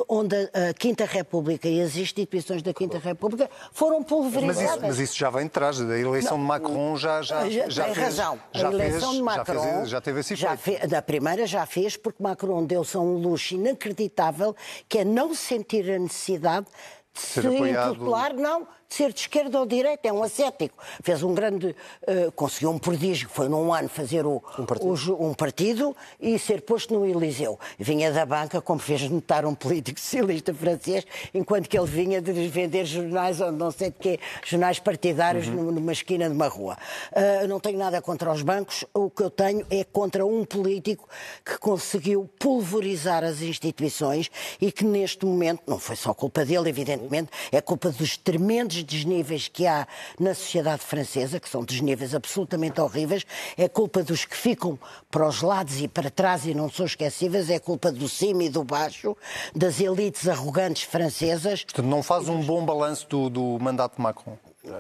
[0.08, 4.72] onde a, Quinta República e as instituições da Quinta República foram Mas pulverizadas.
[4.72, 7.86] isso, mas isso já vem de trás, a eleição de Macron já, já, Já, já
[7.86, 8.40] tem fez, razão.
[8.54, 10.82] Já a eleição fez, de Macron já, fez, já teve esse já efeito.
[10.82, 14.56] fe- da primeira já fez, porque Macron deu-se a um luxo inacreditável,
[14.88, 16.68] que é não sentir a necessidade
[17.14, 17.94] de Ser se apoiado.
[17.96, 20.76] impopular, não, de ser de esquerda ou de direita, é um ascético.
[21.04, 24.42] Fez um grande, eh, conseguiu um prodígio, foi num ano fazer o,
[24.82, 27.60] o ju- um partido e ser posto no Eliseu.
[27.78, 32.32] Vinha da banca, como fez notar um político socialista francês, enquanto que ele vinha de
[32.48, 35.72] vender jornais, ou não sei de quê, jornais partidários Uhum.
[35.72, 36.78] numa esquina de uma rua.
[37.14, 41.08] Ah, não tenho nada contra os bancos, o que eu tenho é contra um político
[41.44, 44.30] que conseguiu pulverizar as instituições
[44.62, 49.48] e que neste momento, não foi só culpa dele, evidentemente, é culpa dos tremendos desníveis
[49.48, 49.88] que há
[50.20, 53.26] na sociedade francesa, que são desníveis absolutamente horríveis,
[53.58, 57.50] é culpa dos que ficam para os lados e para trás e não são esquecíveis,
[57.50, 59.16] é culpa do cima e do baixo,
[59.56, 61.64] das elites arrogantes francesas.
[61.64, 64.38] Portanto, não faz um bom balanço do, do mandato de Macron.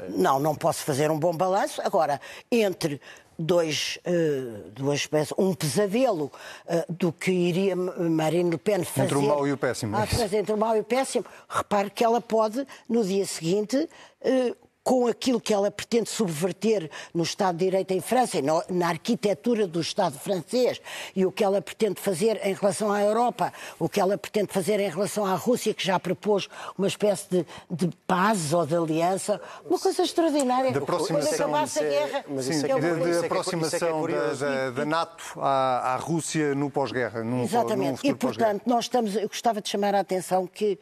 [0.09, 1.81] Não, não posso fazer um bom balanço.
[1.81, 2.19] Agora,
[2.51, 2.99] entre
[3.37, 6.31] dois, eh, duas espécies, um pesadelo
[6.67, 9.05] eh, do que iria Marine Le Pen fazer.
[9.05, 11.25] Entre o mau e o péssimo, é Ah, mas entre o mau e o péssimo.
[11.47, 13.87] Repare que ela pode, no dia seguinte,
[14.21, 14.55] eh,
[14.87, 19.67] com aquilo que ela pretende subverter no Estado de Direito em França e na arquitetura
[19.67, 20.79] do Estado francês
[21.13, 24.79] e o que ela pretende fazer em relação à Europa, o que ela pretende fazer
[24.79, 26.47] em relação à Rússia, que já propôs
[26.77, 30.71] uma espécie de, de paz ou de aliança, uma coisa extraordinária.
[30.71, 31.31] De aproximação.
[31.31, 33.25] Quando acabasse a guerra, Mas isso é de, de é que é- é que é
[33.25, 37.25] aproximação da, da- da NATO à, à Rússia no pós-guerra.
[37.25, 37.97] num- num Exatamente.
[37.97, 40.79] futuro E, portanto, nós estamos, eu gostava de chamar a atenção que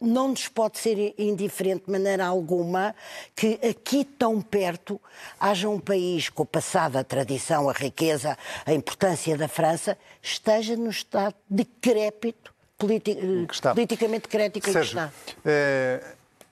[0.00, 2.94] não nos pode ser indiferente de maneira alguma
[3.34, 5.00] que aqui tão perto
[5.40, 10.76] haja um país com o passado, a tradição, a riqueza, a importância da França, esteja
[10.76, 13.16] no estado decrépito, politi-
[13.74, 15.12] politicamente decrépito em que está.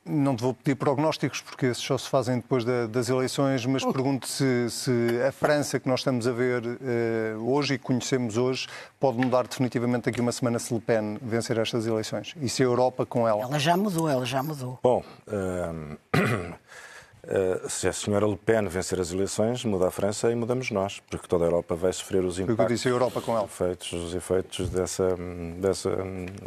[0.06, 3.84] Não te vou pedir prognósticos, porque esses só se fazem depois da- das eleições, mas
[3.84, 4.90] pergunto se, se
[5.26, 8.66] a França que nós estamos a ver eh, hoje e que conhecemos hoje
[9.00, 12.34] pode mudar definitivamente daqui a uma semana se Le Pen vencer estas eleições.
[12.40, 13.42] E se a Europa com ela.
[13.42, 14.78] Ela já mudou, ela já mudou.
[14.82, 15.96] Bom, eh,
[17.68, 21.26] se a senhora Le Pen vencer as eleições, muda a França e mudamos nós, porque
[21.26, 23.44] toda a Europa vai sofrer os eu impactos, disse, a Europa com ela.
[23.44, 25.16] efeitos, os efeitos dessa,
[25.58, 25.90] dessa,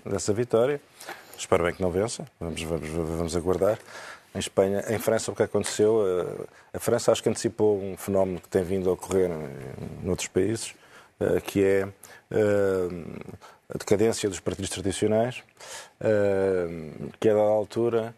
[0.06, 0.80] dessa vitória.
[1.40, 3.80] Espero bem que não vença, vamos, vamos, vamos aguardar.
[4.36, 8.42] Em Espanha, em França, o que aconteceu, eh, a França acho que antecipou um fenómeno
[8.42, 10.76] que tem vindo a ocorrer em outros países,
[11.18, 11.88] eh, que é
[12.30, 12.90] eh,
[13.74, 15.42] a decadência dos partidos tradicionais,
[17.20, 18.14] que a dada altura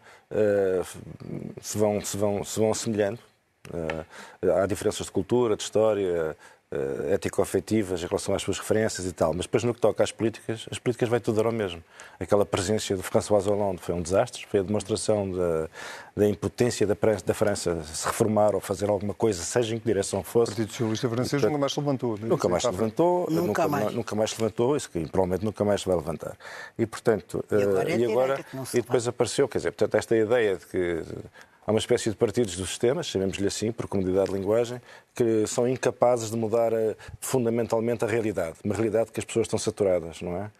[1.60, 3.20] se vão, se vão, se vão assemelhando.
[4.60, 6.36] Há diferenças de cultura, de história,
[6.72, 9.34] uh, ético-afetivas em relação às suas referências e tal.
[9.34, 11.82] Mas depois, no que toca às políticas, as políticas vai tudo dar ao mesmo.
[12.18, 15.68] Aquela presença do François Hollande foi um desastre, foi a demonstração da,
[16.16, 20.22] da impotência da, da, França se reformar ou fazer alguma coisa, seja em que direção
[20.22, 20.52] fosse.
[20.52, 22.18] O Partido Socialista Francês nunca mais se levantou.
[22.18, 23.94] Nunca mais se levantou, nunca, nunca, mais.
[23.94, 26.36] nunca mais se levantou, isso que provavelmente nunca mais se vai levantar.
[26.78, 30.16] E, portanto, e agora, é uh, e, agora e depois apareceu, quer dizer, portanto, esta
[30.16, 31.02] ideia de que
[31.66, 34.80] há uma espécie de partidos do sistema, chamemos-lhe assim, por comodidade de linguagem,
[35.14, 39.58] que são incapazes de mudar uh, fundamentalmente a realidade, uma realidade que as pessoas estão
[39.58, 40.50] saturadas, não é?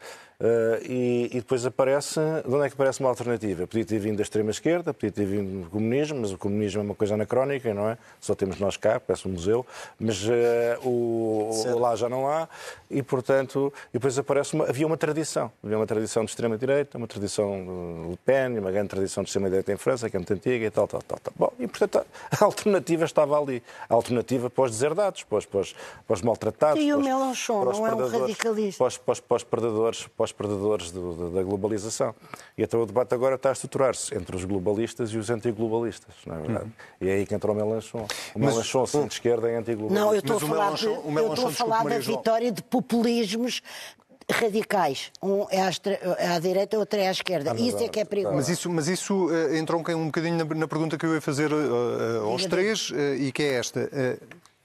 [0.43, 3.65] Uh, e, e, depois aparece, de onde é que aparece uma alternativa?
[3.65, 6.97] Podia ter vindo da extrema-esquerda, podia ter vindo do comunismo, mas o comunismo é uma
[6.97, 7.97] coisa anacrónica, não é?
[8.21, 9.65] Só temos nós cá, parece um museu,
[10.01, 10.33] mas uh,
[10.85, 12.49] o, o, lá já não há,
[12.91, 17.07] e portanto, e depois aparece uma, havia uma tradição, havia uma tradição de extrema-direita, uma
[17.07, 20.67] tradição de Le Pen, uma grande tradição de extrema-direita em França, que é muito antiga
[20.67, 21.33] e tal, tal, tal, tal.
[21.37, 25.61] Bom, e portanto a alternativa estava ali, a alternativa para os deserdados, para os, para
[25.61, 25.73] os,
[26.07, 28.79] para os maltratados, e o os não é um radicalista.
[28.79, 32.15] para os, para os, para os perdedores, para os perdedores do, da globalização.
[32.57, 36.37] E então o debate agora está a estruturar-se entre os globalistas e os antiglobalistas, não
[36.37, 36.65] é verdade?
[36.67, 36.73] Uhum.
[37.01, 38.07] E é aí que entra o Melanchon.
[38.35, 40.05] O Melanchon, assim, de esquerda, é antiglobalista.
[40.05, 41.85] Não, eu estou a Mas o falar, Melanchon- de, o Melanchon, eu estou a falar
[41.89, 43.63] da vitória de populismos
[44.37, 45.11] radicais.
[45.23, 45.71] Um é à,
[46.18, 47.55] é à direita, outro é à esquerda.
[47.59, 48.35] Isso é que é perigoso.
[48.35, 51.51] Mas isso, mas isso eh, entronca um bocadinho na, na pergunta que eu ia fazer
[51.51, 53.90] eh, eh, aos Diga, três e que é esta.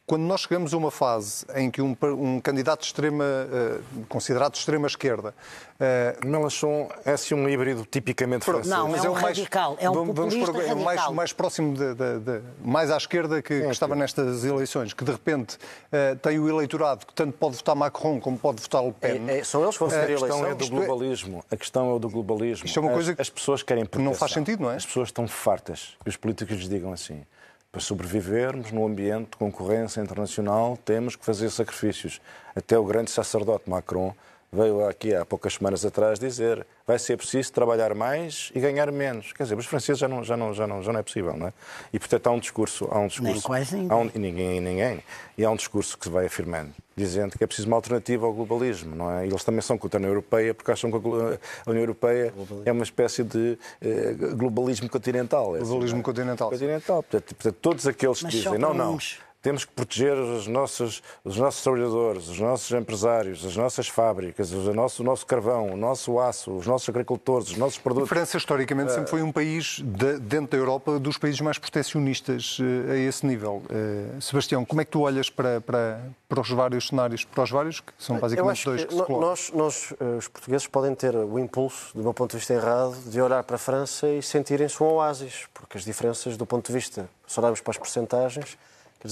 [0.10, 4.54] Quando nós chegamos a uma fase em que um, um candidato de extrema, eh, considerado
[4.54, 5.36] de extrema esquerda,
[5.78, 8.68] eh, Melanchon é assim um híbrido tipicamente francês.
[8.70, 10.78] Não, mas é um o mais- radical, é um vamos- vamos populista pôr- é o
[10.78, 11.14] mais, radical.
[11.14, 15.12] mais próximo, de, de- de- mais à esquerda que, que estava nestas eleições, que de
[15.12, 15.58] repente
[15.92, 19.26] eh, tem o eleitorado que tanto pode votar Macron como pode votar Le Pen.
[19.28, 20.52] É- é- são eles que vão A fazer a questão eleição.
[20.52, 21.44] é do é- globalismo.
[21.52, 22.66] A questão é o do globalismo.
[22.66, 24.14] Isto é uma As- coisa que as, pessoas querem não proteção.
[24.14, 24.78] faz sentido, não é?
[24.78, 27.26] As pessoas estão fartas que os políticos lhes digam assim.
[27.72, 32.22] Para sobrevivermos num ambiente de concorrência internacional, temos que fazer sacrifícios.
[32.56, 34.16] Até o grande sacerdote Macron
[34.58, 39.34] veio aqui há poucas semanas atrás dizer vai ser preciso trabalhar mais e ganhar menos.
[39.34, 41.48] Quer dizer, os franceses já não, já não, já não, já não é possível, não
[41.48, 41.54] é?
[41.92, 42.88] E, portanto, há um discurso...
[42.90, 43.92] Há um discurso Nem quase ninguém.
[43.92, 45.04] há um- e ninguém, ninguém.
[45.38, 48.34] E há um discurso que se vai afirmando, dizendo que é preciso uma alternativa ao
[48.34, 49.26] globalismo, não é?
[49.26, 52.34] E eles também são contra a União Europeia, porque acham que a União Europeia
[52.66, 55.56] é uma espécie de eh, globalismo continental.
[55.56, 56.04] é assim, Globalismo não é?
[56.06, 56.50] continental.
[56.50, 57.04] Continental.
[57.04, 59.20] Portanto, portanto, todos aqueles que Mas dizem, não, não, uns.
[59.42, 64.74] Temos que proteger os nossos, os nossos trabalhadores, os nossos empresários, as nossas fábricas, o
[64.74, 68.10] nosso, o nosso carvão, o nosso aço, os nossos agricultores, os nossos A produtos.
[68.10, 72.92] França, historicamente, sempre foi um país, de- dentro da Europa, dos países mais protecionistas eh,
[72.92, 73.62] a esse nível.
[73.70, 77.52] Eh, Sebastião, como é que tu olhas para, para, para os vários cenários, para os
[77.52, 79.30] vários, que são Eu basicamente acho dois que que se no- colocam?
[79.30, 82.96] nós, nós, eh, os portugueses, podem ter o impulso, do meu ponto de vista errado,
[83.06, 86.74] de olhar para a França e sentirem-se um oásis, porque as diferenças, do ponto de
[86.74, 88.58] vista, se olharmos para as percentagens,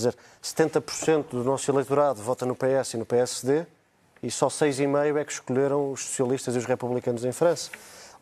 [0.01, 3.65] quer dizer, 70% do nosso eleitorado vota no PS e no PSD
[4.21, 7.69] e só 6,5% é que escolheram os socialistas e os republicanos em França.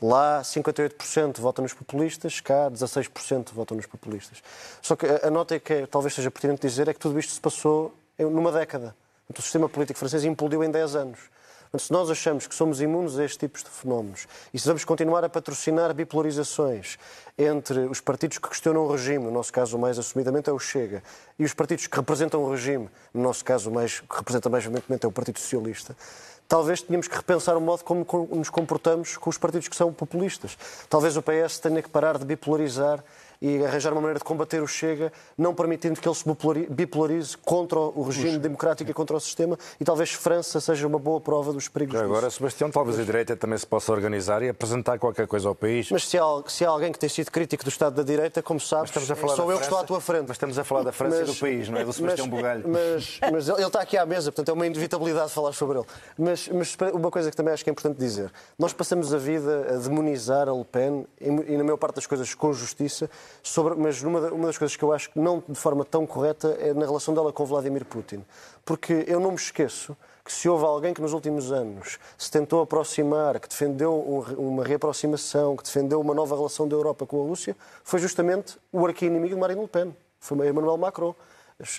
[0.02, 4.44] Lá, 58% votam nos populistas, cá, 16% votam nos populistas.
[4.82, 7.40] Só que a nota que é- talvez seja pertinente dizer é que tudo isto se
[7.40, 8.96] passou numa década.
[9.28, 11.20] Portanto, O sistema político francês implodiu em 10 anos.
[11.76, 15.24] Se nós achamos que somos imunes a estes tipos de fenómenos e se vamos continuar
[15.24, 17.00] a patrocinar bipolarizações
[17.36, 21.02] entre os partidos que questionam o regime, no nosso caso mais assumidamente é o Chega,
[21.40, 25.04] e os partidos que representam o regime, no nosso caso mais, que representa mais veementemente
[25.04, 25.98] é o Partido Socialista,
[26.48, 29.92] talvez tenhamos que repensar o modo como co- nos comportamos com os partidos que são
[29.92, 30.56] populistas.
[30.88, 33.04] Talvez o PS tenha que parar de bipolarizar
[33.42, 37.36] e arranjar uma maneira de combater o Chega, não permitindo que ele se bipolari- bipolarize
[37.38, 41.52] contra o regime democrático e contra o sistema, e talvez França seja uma boa prova
[41.52, 42.38] dos perigos Já agora, disso.
[42.38, 45.90] Sebastião, talvez a direita também se possa organizar e apresentar qualquer coisa ao país.
[45.92, 48.60] Mas se há, se há alguém que tem sido crítico do Estado da direita, como
[48.60, 50.26] sabes, Mas estamos a falar sou eu que estou à França, tua frente.
[50.28, 52.64] Mas estamos a falar da França e do país, não é do Sebastião mas, Bugalho.
[52.68, 55.88] Mas, mas ele ele está aqui à mesa, portanto é uma inevitabilidade falar sobre ele.
[56.18, 59.68] Mas, mas uma coisa que também acho que é importante dizer: nós passamos a vida
[59.74, 63.10] a demonizar a Le Pen, e, e na maior parte das coisas com justiça,
[63.42, 66.56] sobre, mas numa, uma das coisas que eu acho que não de forma tão correta
[66.60, 68.24] é na relação dela com Vladimir Putin.
[68.66, 72.62] Porque eu não me esqueço que se houve alguém que nos últimos anos se tentou
[72.62, 77.28] aproximar, que defendeu um uma reaproximação, que defendeu uma nova relação da Europa com a
[77.28, 81.14] Rússia, foi justamente o arqui-inimigo de Marine Le Pen, foi Emmanuel Macron.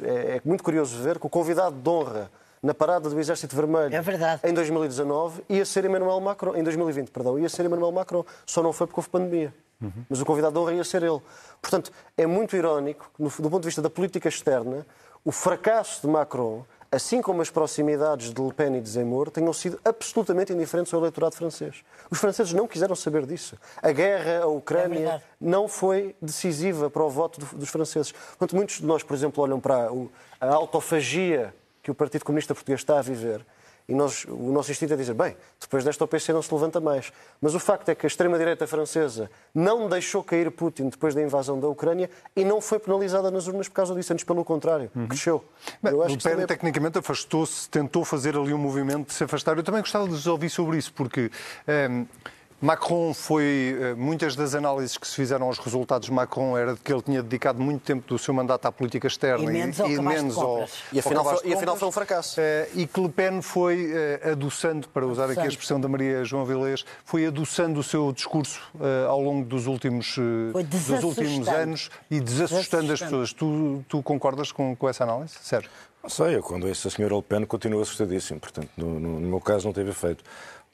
[0.02, 2.30] É, é muito curioso ver que o convidado de honra
[2.62, 4.40] na parada do Exército Vermelho É verdade.
[4.42, 8.24] em 2019 ia ser Emmanuel Macron, em 2020, perdão, ia ser Emmanuel Macron.
[8.46, 9.54] Só não foi porque houve pandemia.
[10.08, 11.20] Mas o convidado de honra ia ser ele.
[11.60, 14.86] Portanto, é muito irónico, que, no- do ponto de vista da política externa,
[15.24, 19.52] o fracasso de Macron, assim como as proximidades de Le Pen e de Zemmour, tenham
[19.52, 21.82] sido absolutamente indiferentes ao eleitorado francês.
[22.10, 23.56] Os franceses não quiseram saber disso.
[23.82, 25.24] A guerra, a É Ucrânia, verdade.
[25.40, 28.12] não foi decisiva para o voto do- dos franceses.
[28.12, 30.10] Portanto, muitos de nós, por exemplo, olham para o-
[30.40, 33.44] a autofagia que o Partido Comunista Português está a viver
[33.88, 36.80] e nós, o nosso instinto é dizer, bem, depois desta o PC não se levanta
[36.80, 37.12] mais.
[37.40, 41.60] Mas o facto é que a extrema-direita francesa não deixou cair Putin depois da invasão
[41.60, 45.44] da Ucrânia e não foi penalizada nas urnas por causa disso, antes pelo contrário, cresceu.
[45.82, 49.56] Bem, o também PEN é- tecnicamente afastou-se, tentou fazer ali um movimento de se afastar.
[49.56, 51.30] Eu também gostava de vos ouvir sobre isso, porque
[51.66, 52.04] ehm,
[52.64, 53.76] Macron foi.
[53.78, 57.02] eh, muitas das análises que se fizeram aos resultados de Macron era de que ele
[57.02, 60.36] tinha dedicado muito tempo do seu mandato à política externa E menos ao menos.
[60.90, 62.40] E afinal foi- e afinal um fracasso.
[62.40, 65.48] Eh, e que Le Pen foi eh, adoçando, para usar aqui a Adoçando.
[65.50, 68.60] expressão da Maria João Vilés, foi adoçando o seu discurso
[69.08, 71.50] ao longo dos últimos, dos últimos desassustando.
[71.58, 73.32] anos e desassustando as pessoas.
[73.34, 75.34] Tu, tu concordas com, com essa análise?
[75.42, 75.70] Sérgio?
[76.02, 79.28] Não sei, eu quando ouço a senhora Le Pen continuo assustadíssimo, portanto, no, no- no
[79.28, 80.22] meu caso não teve efeito.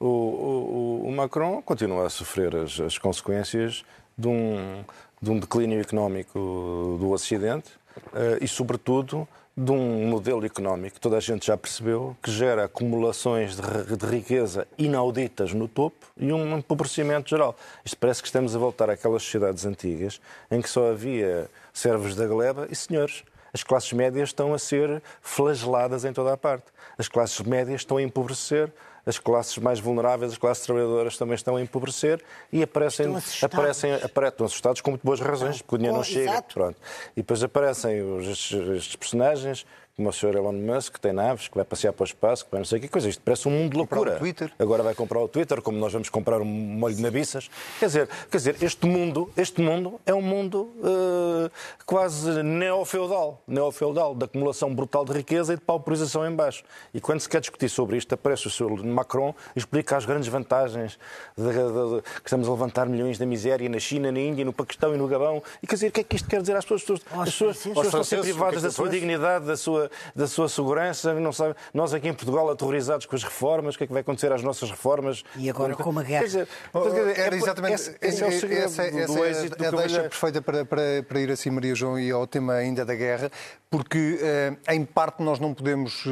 [0.01, 3.85] O, o- o Macron continua a sofrer as, as consequências
[4.17, 4.83] de um,
[5.21, 7.71] de um declínio económico do Ocidente
[8.15, 12.65] eh, e, sobretudo, de um modelo económico que toda a gente já percebeu que gera
[12.65, 17.55] acumulações de, de riqueza inauditas no topo e um empobrecimento geral.
[17.85, 20.19] Isto parece que estamos a voltar àquelas sociedades antigas
[20.51, 23.23] em que só havia servos da gleba e senhores.
[23.53, 26.67] As classes médias estão a ser flageladas em toda a parte.
[26.97, 28.73] As classes médias estão a empobrecer,
[29.11, 33.55] as classes mais vulneráveis, as classes trabalhadoras também estão a empobrecer e aparecem, Estão assustados.
[33.59, 36.31] aparecem, aparecem estão assustados com muito boas razões, porque o dinheiro não Oh, chega.
[36.31, 36.55] exato.
[36.55, 36.77] Pronto.
[37.17, 39.67] E depois aparecem os- estes, personagens,
[40.09, 40.37] o Sr.
[40.37, 42.79] Elon Musk, que tem naves, que vai passear para o espaço, que vai não sei
[42.79, 43.09] o que coisa.
[43.09, 44.17] Isto parece um mundo de loucura.
[44.17, 44.51] Twitter.
[44.59, 47.51] Agora vai comprar o Twitter, como nós vamos comprar um molho de nabiças.
[47.79, 51.51] Quer dizer, quer dizer este, mundo, este mundo é um mundo eh,
[51.85, 56.63] quase neofeudal, neofeudal, de acumulação brutal de riqueza e de pauperização em baixo.
[56.95, 58.85] E quando se quer discutir sobre isto, aparece o Sr.
[58.85, 60.99] Macron e explica as grandes vantagens
[61.37, 64.53] de, de- de- que estamos a levantar milhões da miséria na China, na Índia, no
[64.53, 65.43] Paquistão e no Gabão.
[65.63, 66.83] E quer dizer, o que é que isto quer dizer às pessoas?
[66.83, 69.47] As pessoas, as pessoas, as pessoas estão a ser franceses, privadas é da sua dignidade,
[69.47, 71.15] da sua, da sua segurança.
[71.15, 74.03] Não sabe, nós aqui em Portugal aterrorizados com as reformas, o que é que vai
[74.03, 75.23] acontecer às nossas reformas?
[75.37, 76.21] E agora com uma guerra.
[76.21, 79.25] Quer dizer, dizer, Era é- exatamente esse, esse é o segredo essa, do, essa do
[79.25, 82.11] é êxito do a, a deixa perfeita para, para, para ir assim, Maria João, e
[82.11, 83.31] ao tema ainda da guerra,
[83.71, 86.11] porque eh, em parte nós não podemos eh,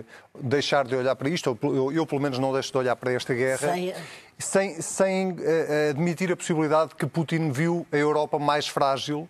[0.00, 0.04] eh,
[0.40, 3.12] deixar de olhar para isto, ou eu, eu, pelo menos não deixo de olhar para
[3.12, 3.72] esta guerra.
[3.72, 3.94] Sem-
[4.38, 9.26] Sem, sem, eh, admitir a possibilidade de que Putin viu a Europa mais frágil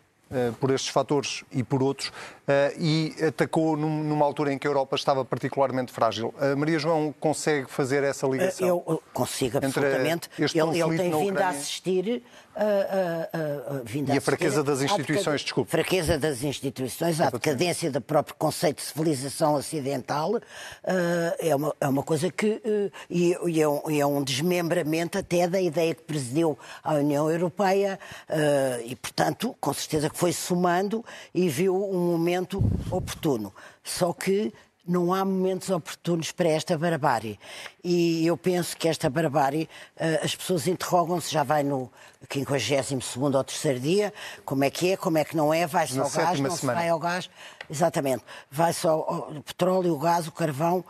[0.59, 2.11] por estes fatores e por outros,
[2.49, 6.35] eh, e atacou num- numa altura em que a Europa estava particularmente frágil.
[6.41, 8.67] A Maria João consegue fazer essa ligação?
[8.67, 10.29] Eu consigo absolutamente.
[10.39, 12.25] Ele, ele tem vindo a assistir.
[12.57, 15.71] A- a- a- a- vindo E a fraqueza das instituições, desculpe.
[15.71, 20.41] Fraqueza das instituições, à decadência do próprio conceito de civilização ocidental.
[20.85, 22.61] eh, é, uma, é uma coisa que.
[22.65, 26.95] eh, e, e é um, e é um desmembramento até da ideia que presidiu a
[26.95, 27.99] União Europeia.
[28.29, 31.05] eh, e, portanto, com certeza que foi somando
[31.35, 33.53] e viu um momento oportuno.
[33.85, 34.53] Só que
[34.87, 37.39] não há momentos oportunos para esta barbárie.
[37.83, 41.91] E eu penso que esta barbárie, eh, as pessoas interrogam-se, já vai no
[42.31, 44.13] 52 ou terceiro dia,
[44.45, 46.79] como é que é, como é que não é, vai-se ao gás, não se semana.
[46.81, 47.29] vai ao gás.
[47.69, 48.25] Exatamente.
[48.51, 50.85] Vai-se ao, petróleo, o gás, o carvão.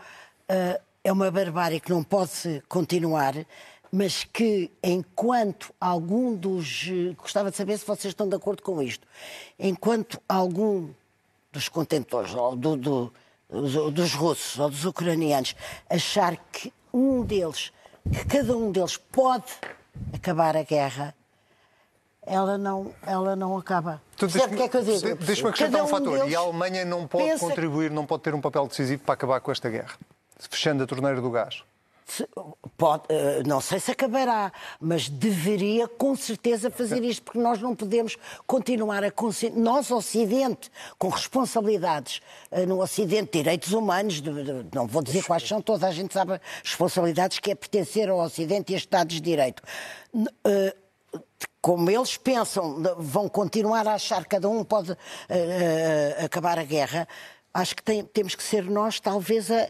[0.48, 3.34] Eh, é uma barbárie que não pode continuar,
[3.92, 6.88] mas que enquanto algum dos...
[7.16, 9.06] Gostava de saber se vocês estão de acordo com isto.
[9.58, 10.90] Enquanto algum
[11.52, 13.12] dos contentores, ou do- do-
[13.50, 15.54] dos, russos ou dos ucranianos,
[15.88, 17.72] achar que um deles,
[18.10, 19.52] que cada um deles pode
[20.12, 21.14] acabar a guerra,
[22.22, 24.02] ela não, ela não acaba.
[24.16, 24.98] Tu Percebe o que é que eu digo?
[25.00, 26.28] de- Deixa-me acrescentar Cada um fator.
[26.28, 29.40] E a Alemanha não pode pensa- contribuir, não pode ter um papel decisivo para acabar
[29.40, 29.94] com esta guerra,
[30.50, 31.62] fechando a torneira do gás.
[32.76, 37.74] Pode, eh, não sei se acabará, mas deveria com certeza fazer isto, porque nós não
[37.74, 39.10] podemos continuar a
[39.54, 42.20] nós Ocidente com responsabilidades
[42.52, 44.22] eh, no Ocidente, direitos humanos,
[44.72, 48.72] não vou dizer quais são, toda a gente sabe responsabilidades que é pertencer ao Ocidente
[48.72, 49.62] e a Estados de Direito.
[50.44, 50.76] Eh,
[51.60, 54.96] como eles pensam, vão continuar a achar que cada um pode
[56.24, 57.08] acabar a guerra,
[57.52, 59.68] acho que tem- temos que ser nós, talvez, a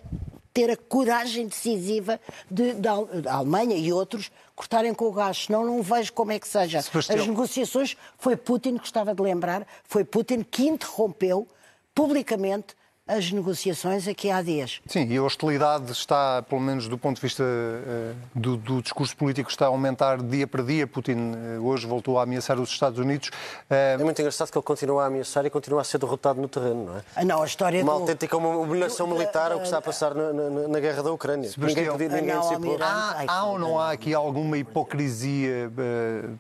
[0.57, 2.19] ter a coragem decisiva
[2.51, 6.33] de, da Al- da Alemanha e outros cortarem com o gás, senão não vejo como
[6.33, 6.81] é que seja.
[6.81, 7.19] Sebastião.
[7.21, 11.47] As negociações foi Putin, gostava de lembrar, foi Putin que interrompeu
[11.95, 12.75] publicamente
[13.09, 14.81] as negociações aqui há dias.
[14.85, 19.17] Sim, e a hostilidade está, pelo menos do ponto de vista uh, do, do, discurso
[19.17, 20.89] político, está a aumentar dia para dia.
[20.89, 23.29] Putin uh, hoje voltou a ameaçar os Estados Unidos.
[23.71, 24.01] Uh...
[24.01, 26.87] É muito engraçado que ele continua a ameaçar e continua a ser derrotado no terreno,
[26.87, 27.03] não é?
[27.15, 28.01] Ah, não, a história uma do...
[28.01, 31.49] autêntica uma humilhação militar o que está a passar na, na, na guerra da Ucrânia.
[31.49, 32.79] Sebastião, ninguém podia, ninguém não, antecipou.
[32.81, 35.71] Há, há ou não há aqui alguma hipocrisia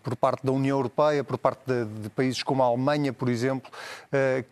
[0.02, 3.70] por parte da União Europeia, por parte de, de países como a Alemanha, por exemplo,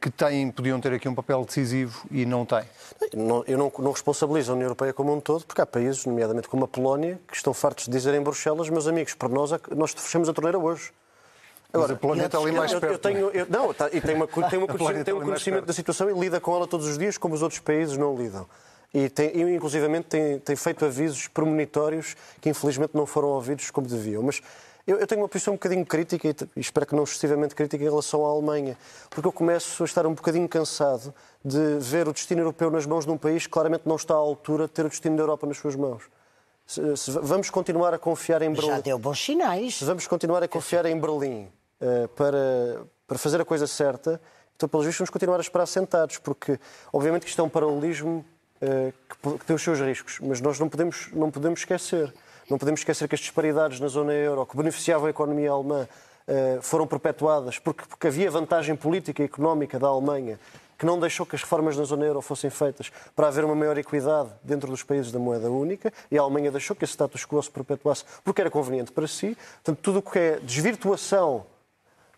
[0.01, 2.65] que têm, podiam ter aqui um papel decisivo e não têm?
[3.47, 6.65] eu não, não responsabilizo a União Europeia como um todo, porque há países, nomeadamente como
[6.65, 10.29] a Polónia, que estão fartos de dizer em Bruxelas, meus amigos, para nós, nós fechamos
[10.29, 10.93] a torneira hoje.
[11.73, 12.93] Agora, Mas a Polónia está ali mais eu, perto.
[12.93, 14.69] Eu tenho, eu, não, tá, e tem, uma, tem, uma,
[15.05, 17.61] tem um conhecimento da situação e lida com ela todos os dias, como os outros
[17.61, 18.47] países não lidam.
[18.93, 23.89] E, tem, e inclusivamente, tem, tem feito avisos premonitórios que, infelizmente, não foram ouvidos como
[23.89, 24.23] deviam.
[24.23, 24.41] Mas
[24.87, 27.89] eu, eu, tenho uma posição um bocadinho crítica e, espero que não excessivamente crítica em
[27.89, 28.77] relação à Alemanha,
[29.09, 33.07] porque eu começo a estar um bocadinho cansado de ver o destino europeu nas mãos
[33.07, 35.47] de um país que claramente não está à altura de ter o destino da Europa
[35.47, 36.03] nas suas mãos.
[36.67, 38.69] Se, se vamos continuar a confiar em Berlim.
[38.69, 39.77] Já deu bons sinais.
[39.77, 41.49] Se vamos continuar a confiar em Berlim
[41.81, 44.21] uh, para, para fazer a coisa certa,
[44.57, 46.59] então, pelos vistos, vamos continuar a esperar sentados, porque,
[46.93, 48.25] obviamente, que isto é um paralelismo
[48.63, 52.13] uh, que, que tem os seus riscos, mas nós não podemos, não podemos esquecer
[52.51, 55.89] não podemos esquecer que as disparidades na zona euro, que beneficiavam a economia alemã,
[56.27, 60.39] eh, foram perpetuadas porque, porque havia vantagem política e económica da Alemanha
[60.79, 63.79] que não deixou que as reformas na zona euro fossem feitas para haver uma maior
[63.79, 67.43] equidade dentro dos países da moeda única e a Alemanha deixou que esse status quo
[67.43, 69.37] se perpetuasse porque era conveniente para si.
[69.63, 71.47] Portanto, tudo o que é desvirtuação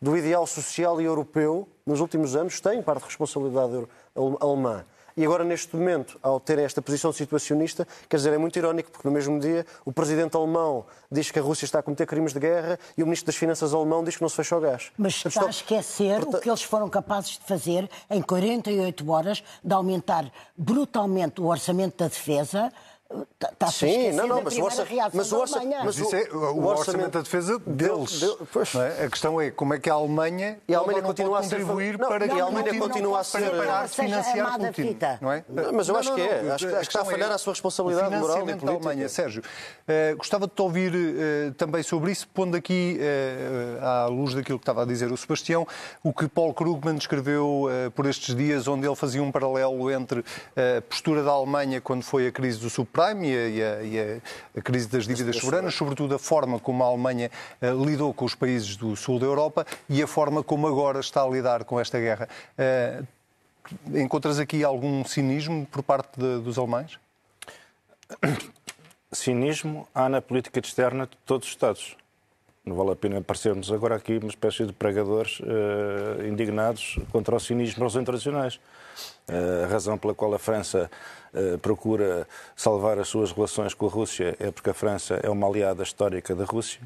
[0.00, 3.86] do ideal social e europeu nos últimos anos tem parte de responsabilidade
[4.40, 4.84] alemã.
[5.18, 9.08] E agora, neste momento, ao terem esta posição situacionista, quer dizer, é muito irónico, porque
[9.08, 12.40] no mesmo dia o presidente alemão diz que a Rússia está a cometer crimes de
[12.40, 14.92] guerra e o ministro das Finanças alemão diz que não se fecha o gás.
[14.98, 16.36] Mas está a esquecer Porta...
[16.36, 21.96] o que eles foram capazes de fazer em 48 horas, de aumentar brutalmente o orçamento
[21.96, 22.70] da defesa
[23.38, 26.66] Está Sim, não, não, mas o, orça, mas o, orça, mas isso é o, o
[26.66, 28.10] orçamento, orçamento da defesa deles.
[28.10, 29.04] De, de, é?
[29.04, 32.08] A questão é como é que a Alemanha, e a Alemanha continua a contribuir não,
[32.08, 35.44] para não, que a Alemanha continua a ser para financiar Putin, não é?
[35.72, 38.54] Mas eu acho que é, acho, que está a falhar a sua responsabilidade moral e
[38.54, 39.08] da Alemanha.
[39.08, 44.34] Sérgio, uh, gostava de te ouvir uh, também sobre isso, pondo aqui uh, à luz
[44.34, 45.66] daquilo que estava a dizer o Sebastião,
[46.02, 50.24] o que Paul Krugman escreveu por estes dias, onde ele fazia um paralelo entre
[50.56, 54.22] a postura da Alemanha quando foi a crise do subprime e a, e a, e
[54.56, 57.30] a crise das dívidas soberanas, sobretudo a forma como a Alemanha
[57.60, 61.22] uh, lidou com os países do sul da Europa e a forma como agora está
[61.22, 62.28] a lidar com esta guerra.
[62.58, 63.06] Uh,
[63.98, 66.98] encontras aqui algum cinismo por parte de, dos alemães?
[69.12, 71.96] Cinismo há na política externa de todos os Estados.
[72.66, 77.38] Não vale a pena parecermos agora aqui uma espécie de pregadores uh, indignados contra o
[77.38, 78.56] cinismo aos internacionais.
[79.28, 80.90] Uh, a razão pela qual a França
[81.32, 85.46] uh, procura salvar as suas relações com a Rússia é porque a França é uma
[85.46, 86.80] aliada histórica da Rússia.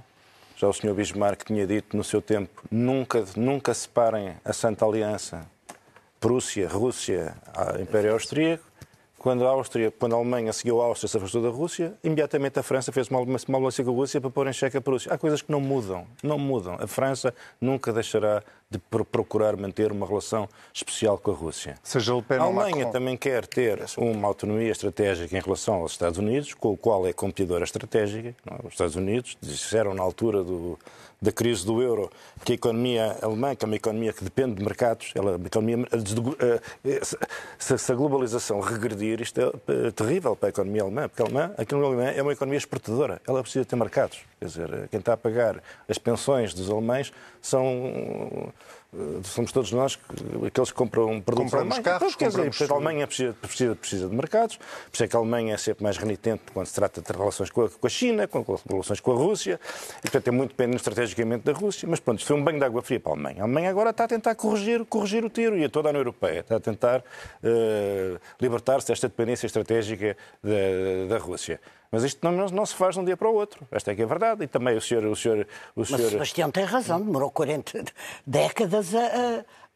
[0.54, 0.92] Já o Sr.
[0.92, 5.46] Bismarck tinha dito no seu tempo: nunca, nunca separem a Santa Aliança
[6.20, 7.34] Prússia, Rússia,
[7.80, 8.69] Império Austríaco
[9.20, 12.62] quando a Áustria, quando a Alemanha seguiu a Áustria se afastou da Rússia, imediatamente a
[12.62, 13.44] França fez uma, aliança
[13.84, 15.12] com a Rússia para pôr em xeque a Prússia.
[15.12, 16.78] Há coisas que não mudam, não mudam.
[16.80, 21.76] A França nunca deixará de procurar manter uma relação especial com a Rússia.
[21.82, 26.68] Seja a Alemanha também quer ter uma autonomia estratégica em relação aos Estados Unidos, com
[26.72, 28.28] o qual é competidora estratégica.
[28.28, 28.66] É?
[28.66, 30.78] Os Estados Unidos disseram na altura do,
[31.20, 32.12] da crise do euro
[32.44, 35.84] que a economia alemã, que é uma economia que depende de mercados, ela, a economia,
[36.38, 37.00] eh, eh,
[37.58, 41.62] se a globalização regredir, isto é terrível para a economia alemã, porque a, alemã, a
[41.62, 44.29] economia alemã é uma economia exportadora, ela precisa ter mercados.
[44.40, 47.12] Quer dizer, quem está a pagar as pensões dos alemães
[47.42, 48.50] são
[48.92, 49.98] eh, somos todos nós
[50.46, 51.84] aqueles que compram produtos compramos alemães.
[51.84, 55.18] carros, quer dizer, a Alemanha precisa, precisa, precisa, de mercados, por isso é que a
[55.18, 58.26] Alemanha é sempre mais renitente quando se trata de relações com a, com a China,
[58.26, 59.60] com, com, relações com a Rússia,
[59.98, 62.64] e portanto é muito dependente estrategicamente da Rússia, mas pronto, isto foi um banho de
[62.64, 63.42] água fria para a Alemanha.
[63.42, 66.00] A Alemanha agora está a tentar corrigir, corrigir o tiro, e a toda a União
[66.00, 71.60] Europeia está a tentar uh, libertar-se desta dependência estratégica da, da Rússia.
[71.90, 73.66] Mas isto não, não, se faz de um dia para o outro.
[73.70, 74.44] Esta é que é a verdade.
[74.44, 75.04] E também o senhor...
[75.06, 76.00] O senhor, o senhor...
[76.00, 77.00] Mas Sebastião tem razão.
[77.00, 77.84] Demorou 40
[78.24, 79.00] décadas a,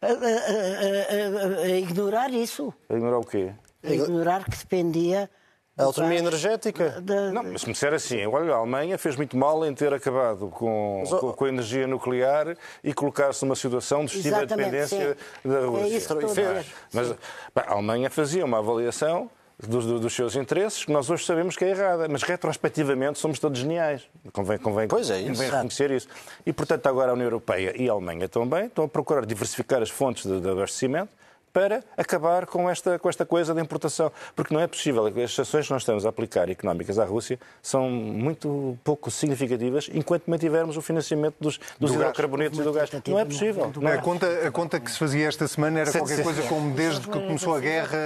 [0.02, 2.72] a, a, a ignorar isso.
[2.88, 3.52] A ignorar o quê?
[3.82, 5.28] A ignorar que dependia...
[5.76, 7.00] A autonomia energética?
[7.00, 7.32] Da...
[7.32, 10.46] Não, mas se me disser assim, olha, a Alemanha fez muito mal em ter acabado
[10.46, 15.48] com, mas, com, com, a energia nuclear e colocar-se numa situação de extrema dependência sim.
[15.48, 15.84] da Rússia.
[15.84, 17.16] É isso, mas, mas
[17.56, 19.28] a Alemanha fazia uma avaliação
[19.59, 23.59] dos, dos, seus interesses, que nós hoje sabemos que é errada, mas retrospectivamente somos todos
[23.59, 24.02] geniais.
[24.32, 25.28] Convém, convém, pois é, isso.
[25.32, 26.09] convém reconhecer isso.
[26.44, 29.90] E, portanto, agora a União Europeia e a Alemanha também estão a procurar diversificar as
[29.90, 31.11] fontes de, de abastecimento
[31.55, 34.11] para acabar com esta, com esta coisa da importação.
[34.34, 35.07] Porque não é possível.
[35.07, 40.24] As sanções que nós estamos a aplicar económicas à Rússia são muito pouco significativas enquanto
[40.26, 42.90] mantivermos o financiamento dos, dos Do hidrocarbonetos e do gás.
[43.07, 43.72] Não é possível.
[43.80, 43.94] Não é.
[43.94, 47.12] A conta, a conta que se fazia esta semana era qualquer coisa como desde que
[47.20, 47.98] começou a guerra,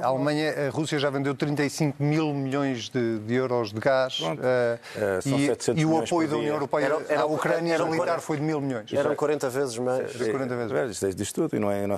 [0.00, 4.20] a, a Alemanha, a Rússia já vendeu 35 mil milhões de, de euros de gás
[4.22, 6.36] eh, Eh, são e, 700 e o apoio da.
[6.36, 8.92] União Europeia Era- era- à Ucrânia era- militar foi de mil milhões.
[8.92, 10.12] Eram 40 vezes mais.
[10.14, 11.02] 40 vezes.
[11.02, 11.88] É, isto diz tudo e, não é, a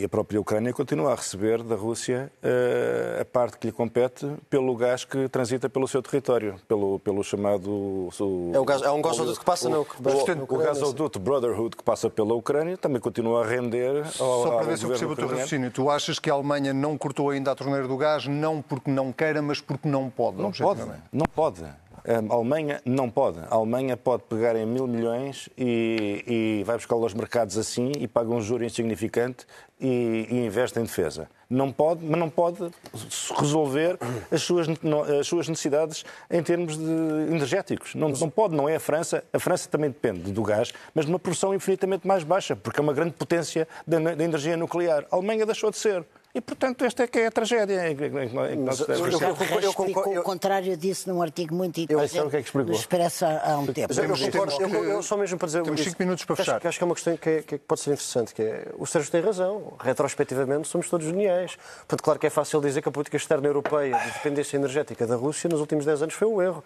[0.00, 4.26] e- a própria Ucrânia continua a receber da Rússia eh, a parte que lhe compete
[4.50, 7.70] pelo gás que transita pelo seu território, pelo, pelo chamado...
[7.70, 10.66] o- É o gás- é um gasoduto que passa o, na- o, na o, Ucrânia,
[10.66, 14.84] gasoduto Brotherhood que passa pela Ucrânia também continua a render ao, Só para ver se
[14.84, 15.70] eu percebo o teu raciocínio.
[15.70, 19.12] Tu achas que a Alemanha não cortou ainda a torneira do gás, não porque não
[19.12, 20.36] queira, mas porque não pode?
[20.38, 20.80] Não pode,
[21.12, 21.64] não pode.
[22.08, 23.38] A Alemanha não pode.
[23.50, 28.08] A Alemanha pode pegar em mil milhões e, e vai buscar aos mercados assim e
[28.08, 29.44] paga um juro insignificante
[29.78, 31.28] e, e investe em defesa.
[31.50, 32.70] Não pode, mas não pode
[33.38, 33.98] resolver
[34.32, 34.66] as suas,
[35.20, 36.84] as suas necessidades em termos de
[37.30, 37.94] energéticos.
[37.94, 39.22] Não, não pode, não é a França.
[39.30, 42.94] A França também depende do gás, mas numa produção infinitamente mais baixa, porque é uma
[42.94, 45.04] grande potência da energia nuclear.
[45.10, 46.06] A Alemanha deixou de ser.
[46.38, 49.00] E, portanto, esta é que é a tragédia em que- em que nós- nós estamos.
[49.00, 52.36] eu- eu- eu concordo- explicou eu- o contrário disso num artigo muito interessante o que
[52.36, 52.72] é que explicou?
[52.74, 53.92] Expresso há, há um tempo.
[53.92, 56.44] Eu, eu concordo, eu, eu só mesmo para dizer temos isso, cinco minutos para acho-
[56.44, 56.60] fechar.
[56.60, 58.86] que Acho que é uma questão que, é- que pode ser interessante, que é, o
[58.86, 61.56] Sérgio tem razão, retrospectivamente somos todos geniais.
[61.78, 65.16] Portanto, claro que é fácil dizer que a política externa europeia de dependência energética da
[65.16, 66.62] Rússia nos últimos 10 anos foi um erro.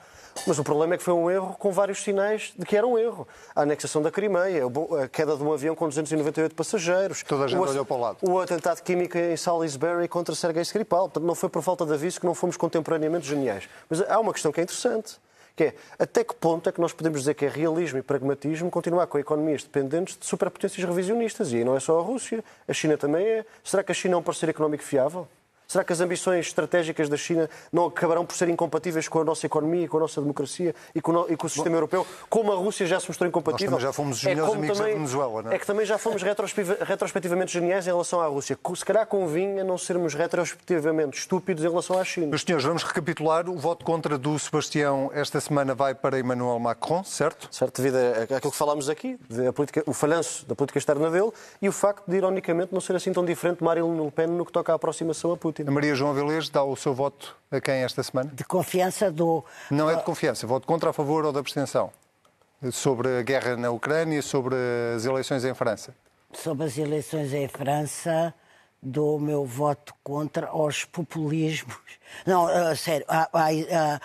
[0.47, 2.99] Mas o problema é que foi um erro com vários sinais de que era um
[2.99, 3.27] erro.
[3.55, 4.65] A anexação da Crimeia,
[5.03, 7.23] a queda de um avião com 298 passageiros.
[7.23, 8.17] Toda a gente o, olhou para o lado.
[8.23, 11.03] O atentado químico em Salisbury contra Sergei Skripal.
[11.09, 13.69] Portanto, não foi por falta de aviso que não fomos contemporaneamente geniais.
[13.89, 15.17] Mas há uma questão que é interessante,
[15.55, 18.71] que é até que ponto é que nós podemos dizer que é realismo e pragmatismo
[18.71, 21.53] continuar com economias dependentes de superpotências revisionistas?
[21.53, 23.47] E aí não é só a Rússia, a China também é.
[23.63, 25.29] Será que a China é um parceiro económico fiável?
[25.73, 29.47] Será que as ambições estratégicas da China não acabarão por ser incompatíveis com a nossa
[29.47, 32.57] economia, com a nossa democracia e com o, e com o sistema europeu, como a
[32.57, 33.71] Rússia já se mostrou incompatível?
[33.71, 35.55] Nós também já fomos os melhores como amigos da Venezuela, não é?
[35.55, 38.59] É que também já fomos retrospectiva- retrospectivamente geniais em relação à Rússia.
[38.77, 42.27] Se calhar convinha não sermos retrospectivamente estúpidos em relação à China.
[42.27, 43.49] Meus senhores, vamos recapitular.
[43.49, 47.49] O voto contra do Sebastião esta semana vai para Emmanuel Macron, certo?
[47.51, 47.97] Certo, devido
[48.35, 49.19] àquilo que falámos aqui,
[49.55, 51.31] política- o falhanço da política externa dele
[51.63, 54.45] e o facto de, ironicamente, não ser assim tão diferente de Marine Le Pen no
[54.45, 55.62] que toca à aproximação a Putin.
[55.67, 58.31] A Maria João Avilés dá o seu voto a quem esta semana?
[58.33, 59.45] De confiança do.
[59.71, 60.47] Não é de confiança.
[60.47, 61.91] Voto contra, a favor ou da abstenção?
[62.71, 64.55] Sobre a guerra na Ucrânia, sobre
[64.95, 65.95] as eleições em França.
[66.33, 68.33] sobre as eleições em França,
[68.83, 71.77] dou o meu voto contra aos populismos.
[72.27, 74.01] Não, a sério, à, à-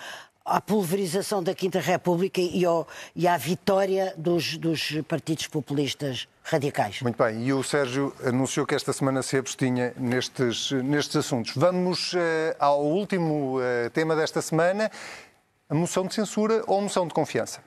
[0.56, 7.00] à- pulverização da Quinta República e, ao- e à vitória dos, dos partidos populistas radicais.
[7.02, 7.46] Muito bem.
[7.46, 11.52] E o Sérgio anunciou que esta semana se abstinha nestes, nestes assuntos.
[11.54, 14.90] Vamos eh, ao último eh, tema desta semana:
[15.68, 17.60] a moção de censura ou moção de confiança?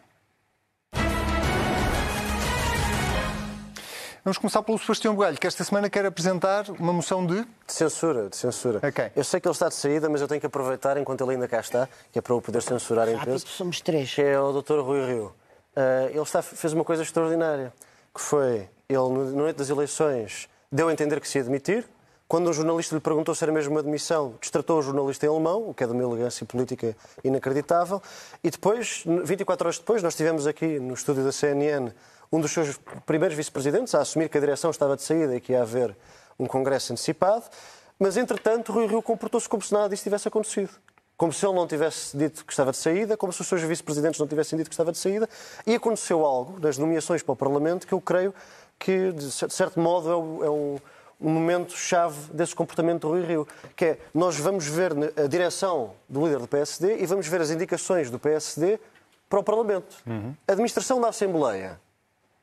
[4.24, 7.42] Vamos começar pelo Sebastião Bugalho, que esta semana quer apresentar uma moção de.
[7.42, 8.80] De censura, de censura.
[8.88, 9.12] Ok.
[9.16, 11.48] Eu sei que ele está de saída, mas eu tenho que aproveitar enquanto ele ainda
[11.48, 13.48] cá está, que é para o poder censurar em peso.
[13.48, 14.14] somos três.
[14.14, 14.80] que é o Dr.
[14.82, 15.34] Rui Rio.
[15.76, 17.74] Ah, ele está- fez uma coisa extraordinária,
[18.14, 21.86] que foi, ele, no noite das eleições, deu a entender que se ia demitir.
[22.28, 25.70] Quando um jornalista lhe perguntou se era mesmo uma demissão, destratou o jornalista em alemão,
[25.70, 28.02] o que é de uma elegância política inacreditável.
[28.44, 31.92] E depois, 24 horas depois, nós tivemos aqui no estúdio da CNN
[32.32, 35.52] um dos seus primeiros vice-presidentes a assumir que a direção estava de saída e que
[35.52, 35.96] ia haver
[36.40, 37.44] um congresso antecipado.
[38.00, 40.72] Mas, entretanto, Rui Rio comportou-se como se nada disso tivesse acontecido.
[41.18, 44.20] Como se ele não tivesse dito que estava de saída, como se os seus vice-presidentes
[44.20, 45.30] não tivessem dito que estava de saída.
[45.68, 48.34] E aconteceu algo nas nomeações para o Parlamento que eu creio
[48.80, 50.10] que, de cer- de certo modo,
[50.42, 50.80] é é um,
[51.20, 53.48] um momento-chave desse comportamento do Rui Rio.
[53.76, 57.52] Que é, nós vamos ver a direção do líder do PSD e vamos ver as
[57.52, 58.80] indicações do PSD
[59.30, 59.98] para o Parlamento.
[60.48, 61.80] A administração da Assembleia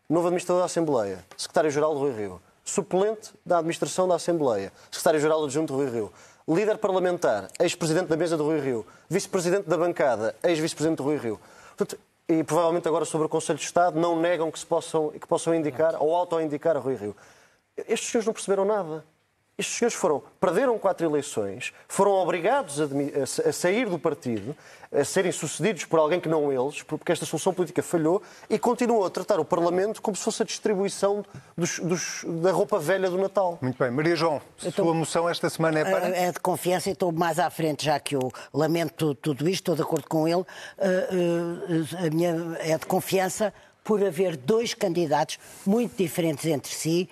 [0.09, 5.75] novo administrador da Assembleia, secretário-geral do Rui Rio, suplente da administração da Assembleia, secretário-geral adjunto
[5.75, 6.13] do Rui Rio,
[6.49, 11.39] líder parlamentar, ex-presidente da mesa do Rui Rio, vice-presidente da bancada, ex-vice-presidente do Rui Rio.
[11.77, 15.27] Portanto, e provavelmente agora sobre o Conselho de Estado não negam que, se possam, que
[15.27, 17.17] possam indicar ou auto-indicar a Rui Rio.
[17.77, 19.05] Estes senhores não perceberam nada.
[19.59, 22.85] Estes senhores foram, perderam quatro eleições, foram obrigados a,
[23.23, 24.57] a sa- a sair do partido,
[24.97, 29.05] a serem sucedidos por alguém que não eles, porque esta solução política falhou, e continuam
[29.05, 31.25] a tratar o Parlamento como se fosse a distribuição
[31.57, 33.59] dos- dos- da roupa velha do Natal.
[33.61, 33.91] Muito bem.
[33.91, 36.07] Maria João, a sua moção esta semana é para.
[36.17, 39.75] É de confiança e estou mais à frente, já que eu lamento tudo isto, estou
[39.75, 40.45] de acordo com ele.
[40.79, 43.53] Eh, eh, A minha é de confiança
[43.83, 47.09] por haver dois candidatos muito diferentes entre si,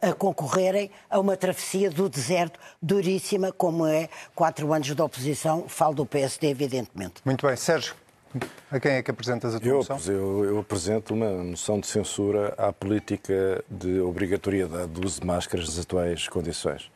[0.00, 5.94] a concorrerem a uma travessia do deserto duríssima, como é quatro anos de oposição, falo
[5.94, 7.14] do PSD, evidentemente.
[7.24, 7.56] Muito bem.
[7.56, 7.94] Sérgio,
[8.70, 9.98] a quem é que apresentas a tua Eu, moção?
[10.06, 15.66] eu, eu apresento uma moção de censura à política de obrigatoriedade do uso de máscaras
[15.66, 16.90] nas atuais condições.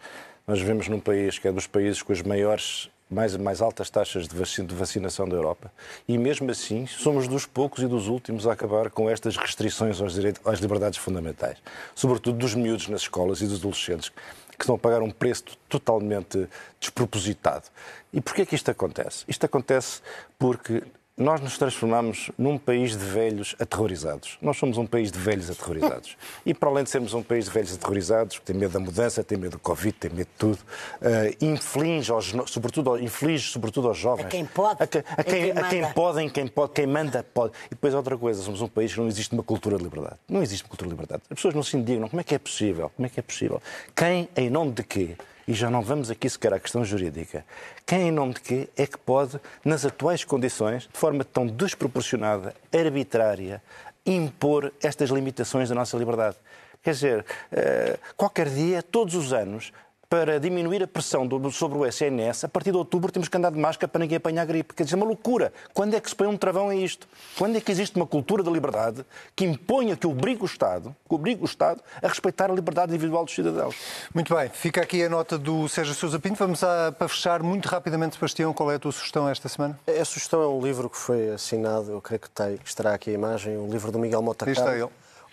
[0.46, 4.26] Nós vivemos num país que é dos países com as maiores, mais, mais altas taxas
[4.26, 5.70] de vaci- de vacinação da Europa
[6.08, 10.14] e, mesmo assim, somos dos poucos e dos últimos a acabar com estas restrições aos
[10.14, 11.58] direitos, às liberdades fundamentais,
[11.94, 14.10] sobretudo dos miúdos nas escolas e dos adolescentes
[14.56, 16.48] que estão a pagar um preço totalmente
[16.80, 17.64] despropositado.
[18.12, 19.24] E porquê que isto acontece?
[19.26, 20.00] Isto acontece
[20.38, 20.82] porque
[21.16, 24.36] nós nos transformamos num país de velhos aterrorizados.
[24.42, 26.16] Nós somos um país de velhos aterrorizados.
[26.44, 29.22] E para além de sermos um país de velhos aterrorizados, que tem medo da mudança,
[29.24, 30.58] tem medo do Covid, tem medo de tudo,
[31.00, 34.26] eh, inflige, aos, sobretudo, inflige sobretudo aos jovens.
[34.26, 36.86] A quem pode, A, que- a a quem, quem a quem podem, quem pode, quem
[36.86, 37.52] manda, pode.
[37.66, 40.16] E depois outra coisa, somos um país que não existe uma cultura de liberdade.
[40.28, 41.22] Não existe uma cultura de liberdade.
[41.30, 42.08] As pessoas não se indignam.
[42.08, 42.90] Como é que é possível?
[42.94, 43.62] Como é que é possível?
[43.96, 45.16] Quem, em nome de quê?
[45.46, 47.44] E já não vamos aqui sequer à questão jurídica.
[47.84, 52.54] Quem, em nome de quê, é que pode, nas atuais condições, de forma tão desproporcionada,
[52.72, 53.62] arbitrária,
[54.06, 56.36] impor estas limitações da nossa liberdade?
[56.82, 59.72] Quer dizer, eh, qualquer dia, todos os anos,
[60.14, 63.50] para diminuir a pressão do- sobre o SNS, a partir de outubro temos que andar
[63.50, 64.72] de máscara para ninguém apanhar gripe.
[64.72, 65.52] Quer dizer, é uma loucura.
[65.72, 67.08] Quando é que se põe um travão a isto?
[67.36, 69.04] Quando é que existe uma cultura da liberdade
[69.34, 73.24] que imponha, que obrigue o Estado, que obrigue o Estado a respeitar a liberdade individual
[73.24, 73.74] dos cidadãos?
[74.14, 76.36] Muito bem, fica aqui a nota do Sérgio Sousa Pinto.
[76.38, 79.76] Vamos a, para fechar muito rapidamente, Sebastião, qual é a tua sugestão esta semana?
[80.00, 83.10] A sugestão é um livro que foi assinado, eu creio que tem- que estará aqui
[83.10, 84.54] a imagem, um livro do Miguel Mota Aí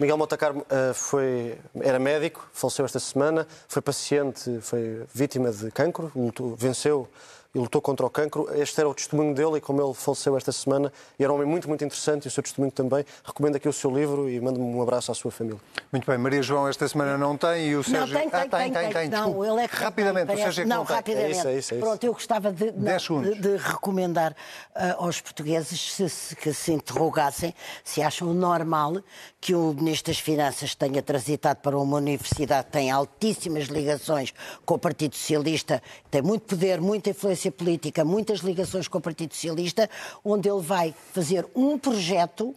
[0.02, 5.70] Miguel Mota Carmo eh, foi, era médico, faleceu esta semana, foi paciente, foi vítima de
[5.70, 6.12] cancro,
[6.58, 7.08] venceu
[7.54, 8.48] e lutou contra o cancro.
[8.56, 11.48] Este era o testemunho dele e como ele faleceu esta semana, e era um homem
[11.48, 13.06] muito, muito interessante e o seu testemunho também.
[13.24, 15.60] Recomendo aqui o seu livro e mando-me um abraço à sua família.
[15.92, 18.14] Muito bem, Maria João esta semana não tem e o Sérgio...
[18.14, 20.46] Não, tem, tem, ah, tem, tem, tem, Não, ele é que tem, Rapidamente, parece- o
[20.46, 20.96] Sérgio é que não, não tem.
[20.96, 21.28] rapidamente.
[21.28, 21.86] É isso, é isso, é isso.
[21.86, 24.36] Pronto, eu gostava de, não, de, de recomendar
[24.74, 28.98] ah, aos portugueses se, se- que se interrogassem se acham normal
[29.40, 34.34] que o Ministro das Finanças tenha transitado para uma universidade que tem altíssimas ligações
[34.66, 39.34] com o Partido Socialista, tem muito poder, muita influência política, muitas ligações com o Partido
[39.34, 39.90] Socialista,
[40.24, 42.54] onde ele vai fazer um projeto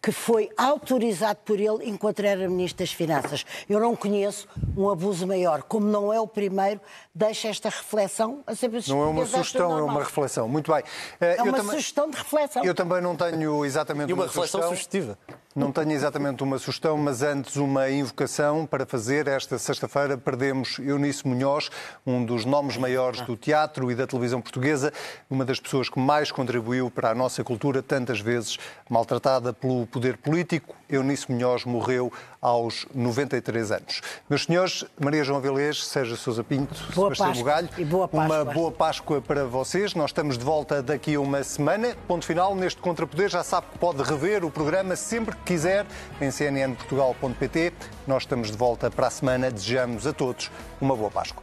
[0.00, 3.44] que foi autorizado por ele enquanto era Ministro das Finanças.
[3.68, 4.46] Eu não conheço
[4.76, 5.62] um abuso maior.
[5.64, 6.80] Como não é o primeiro,
[7.12, 10.48] deixa esta reflexão a saber se os Não é uma acham sugestão, é uma reflexão.
[10.48, 10.84] Muito bem.
[11.20, 12.64] Eh, É eu uma também- sugestão de reflexão.
[12.64, 14.68] Eu também não tenho exatamente E uma reflexão sugestão.
[14.70, 15.18] sugestiva.
[15.56, 19.26] Não tenho exatamente uma sugestão, mas antes uma invocação para fazer.
[19.26, 21.70] Esta sexta-feira perdemos Eunice Munhoz,
[22.06, 24.92] um dos nomes maiores do teatro e da televisão portuguesa,
[25.28, 28.58] uma das pessoas que mais contribuiu para a nossa cultura, tantas vezes
[28.90, 30.76] maltratada pelo poder político.
[30.86, 34.00] Eunice Munhoz morreu aos 93 anos.
[34.28, 38.28] Meus senhores, Maria João Vilés, Sérgio Sousa Pinto, Boa Sebastião Páscoa Bugalho, e boa uma
[38.28, 38.54] Páscoa.
[38.54, 39.94] boa Páscoa para vocês.
[39.94, 41.96] Nós estamos de volta daqui a uma semana.
[42.06, 43.28] Ponto final neste Contrapoder.
[43.28, 45.86] Já sabe que pode rever o programa sempre que quiser
[46.20, 47.72] em cnnportugal.pt.
[48.06, 49.50] Nós estamos de volta para a semana.
[49.50, 51.42] Desejamos a todos uma boa Páscoa.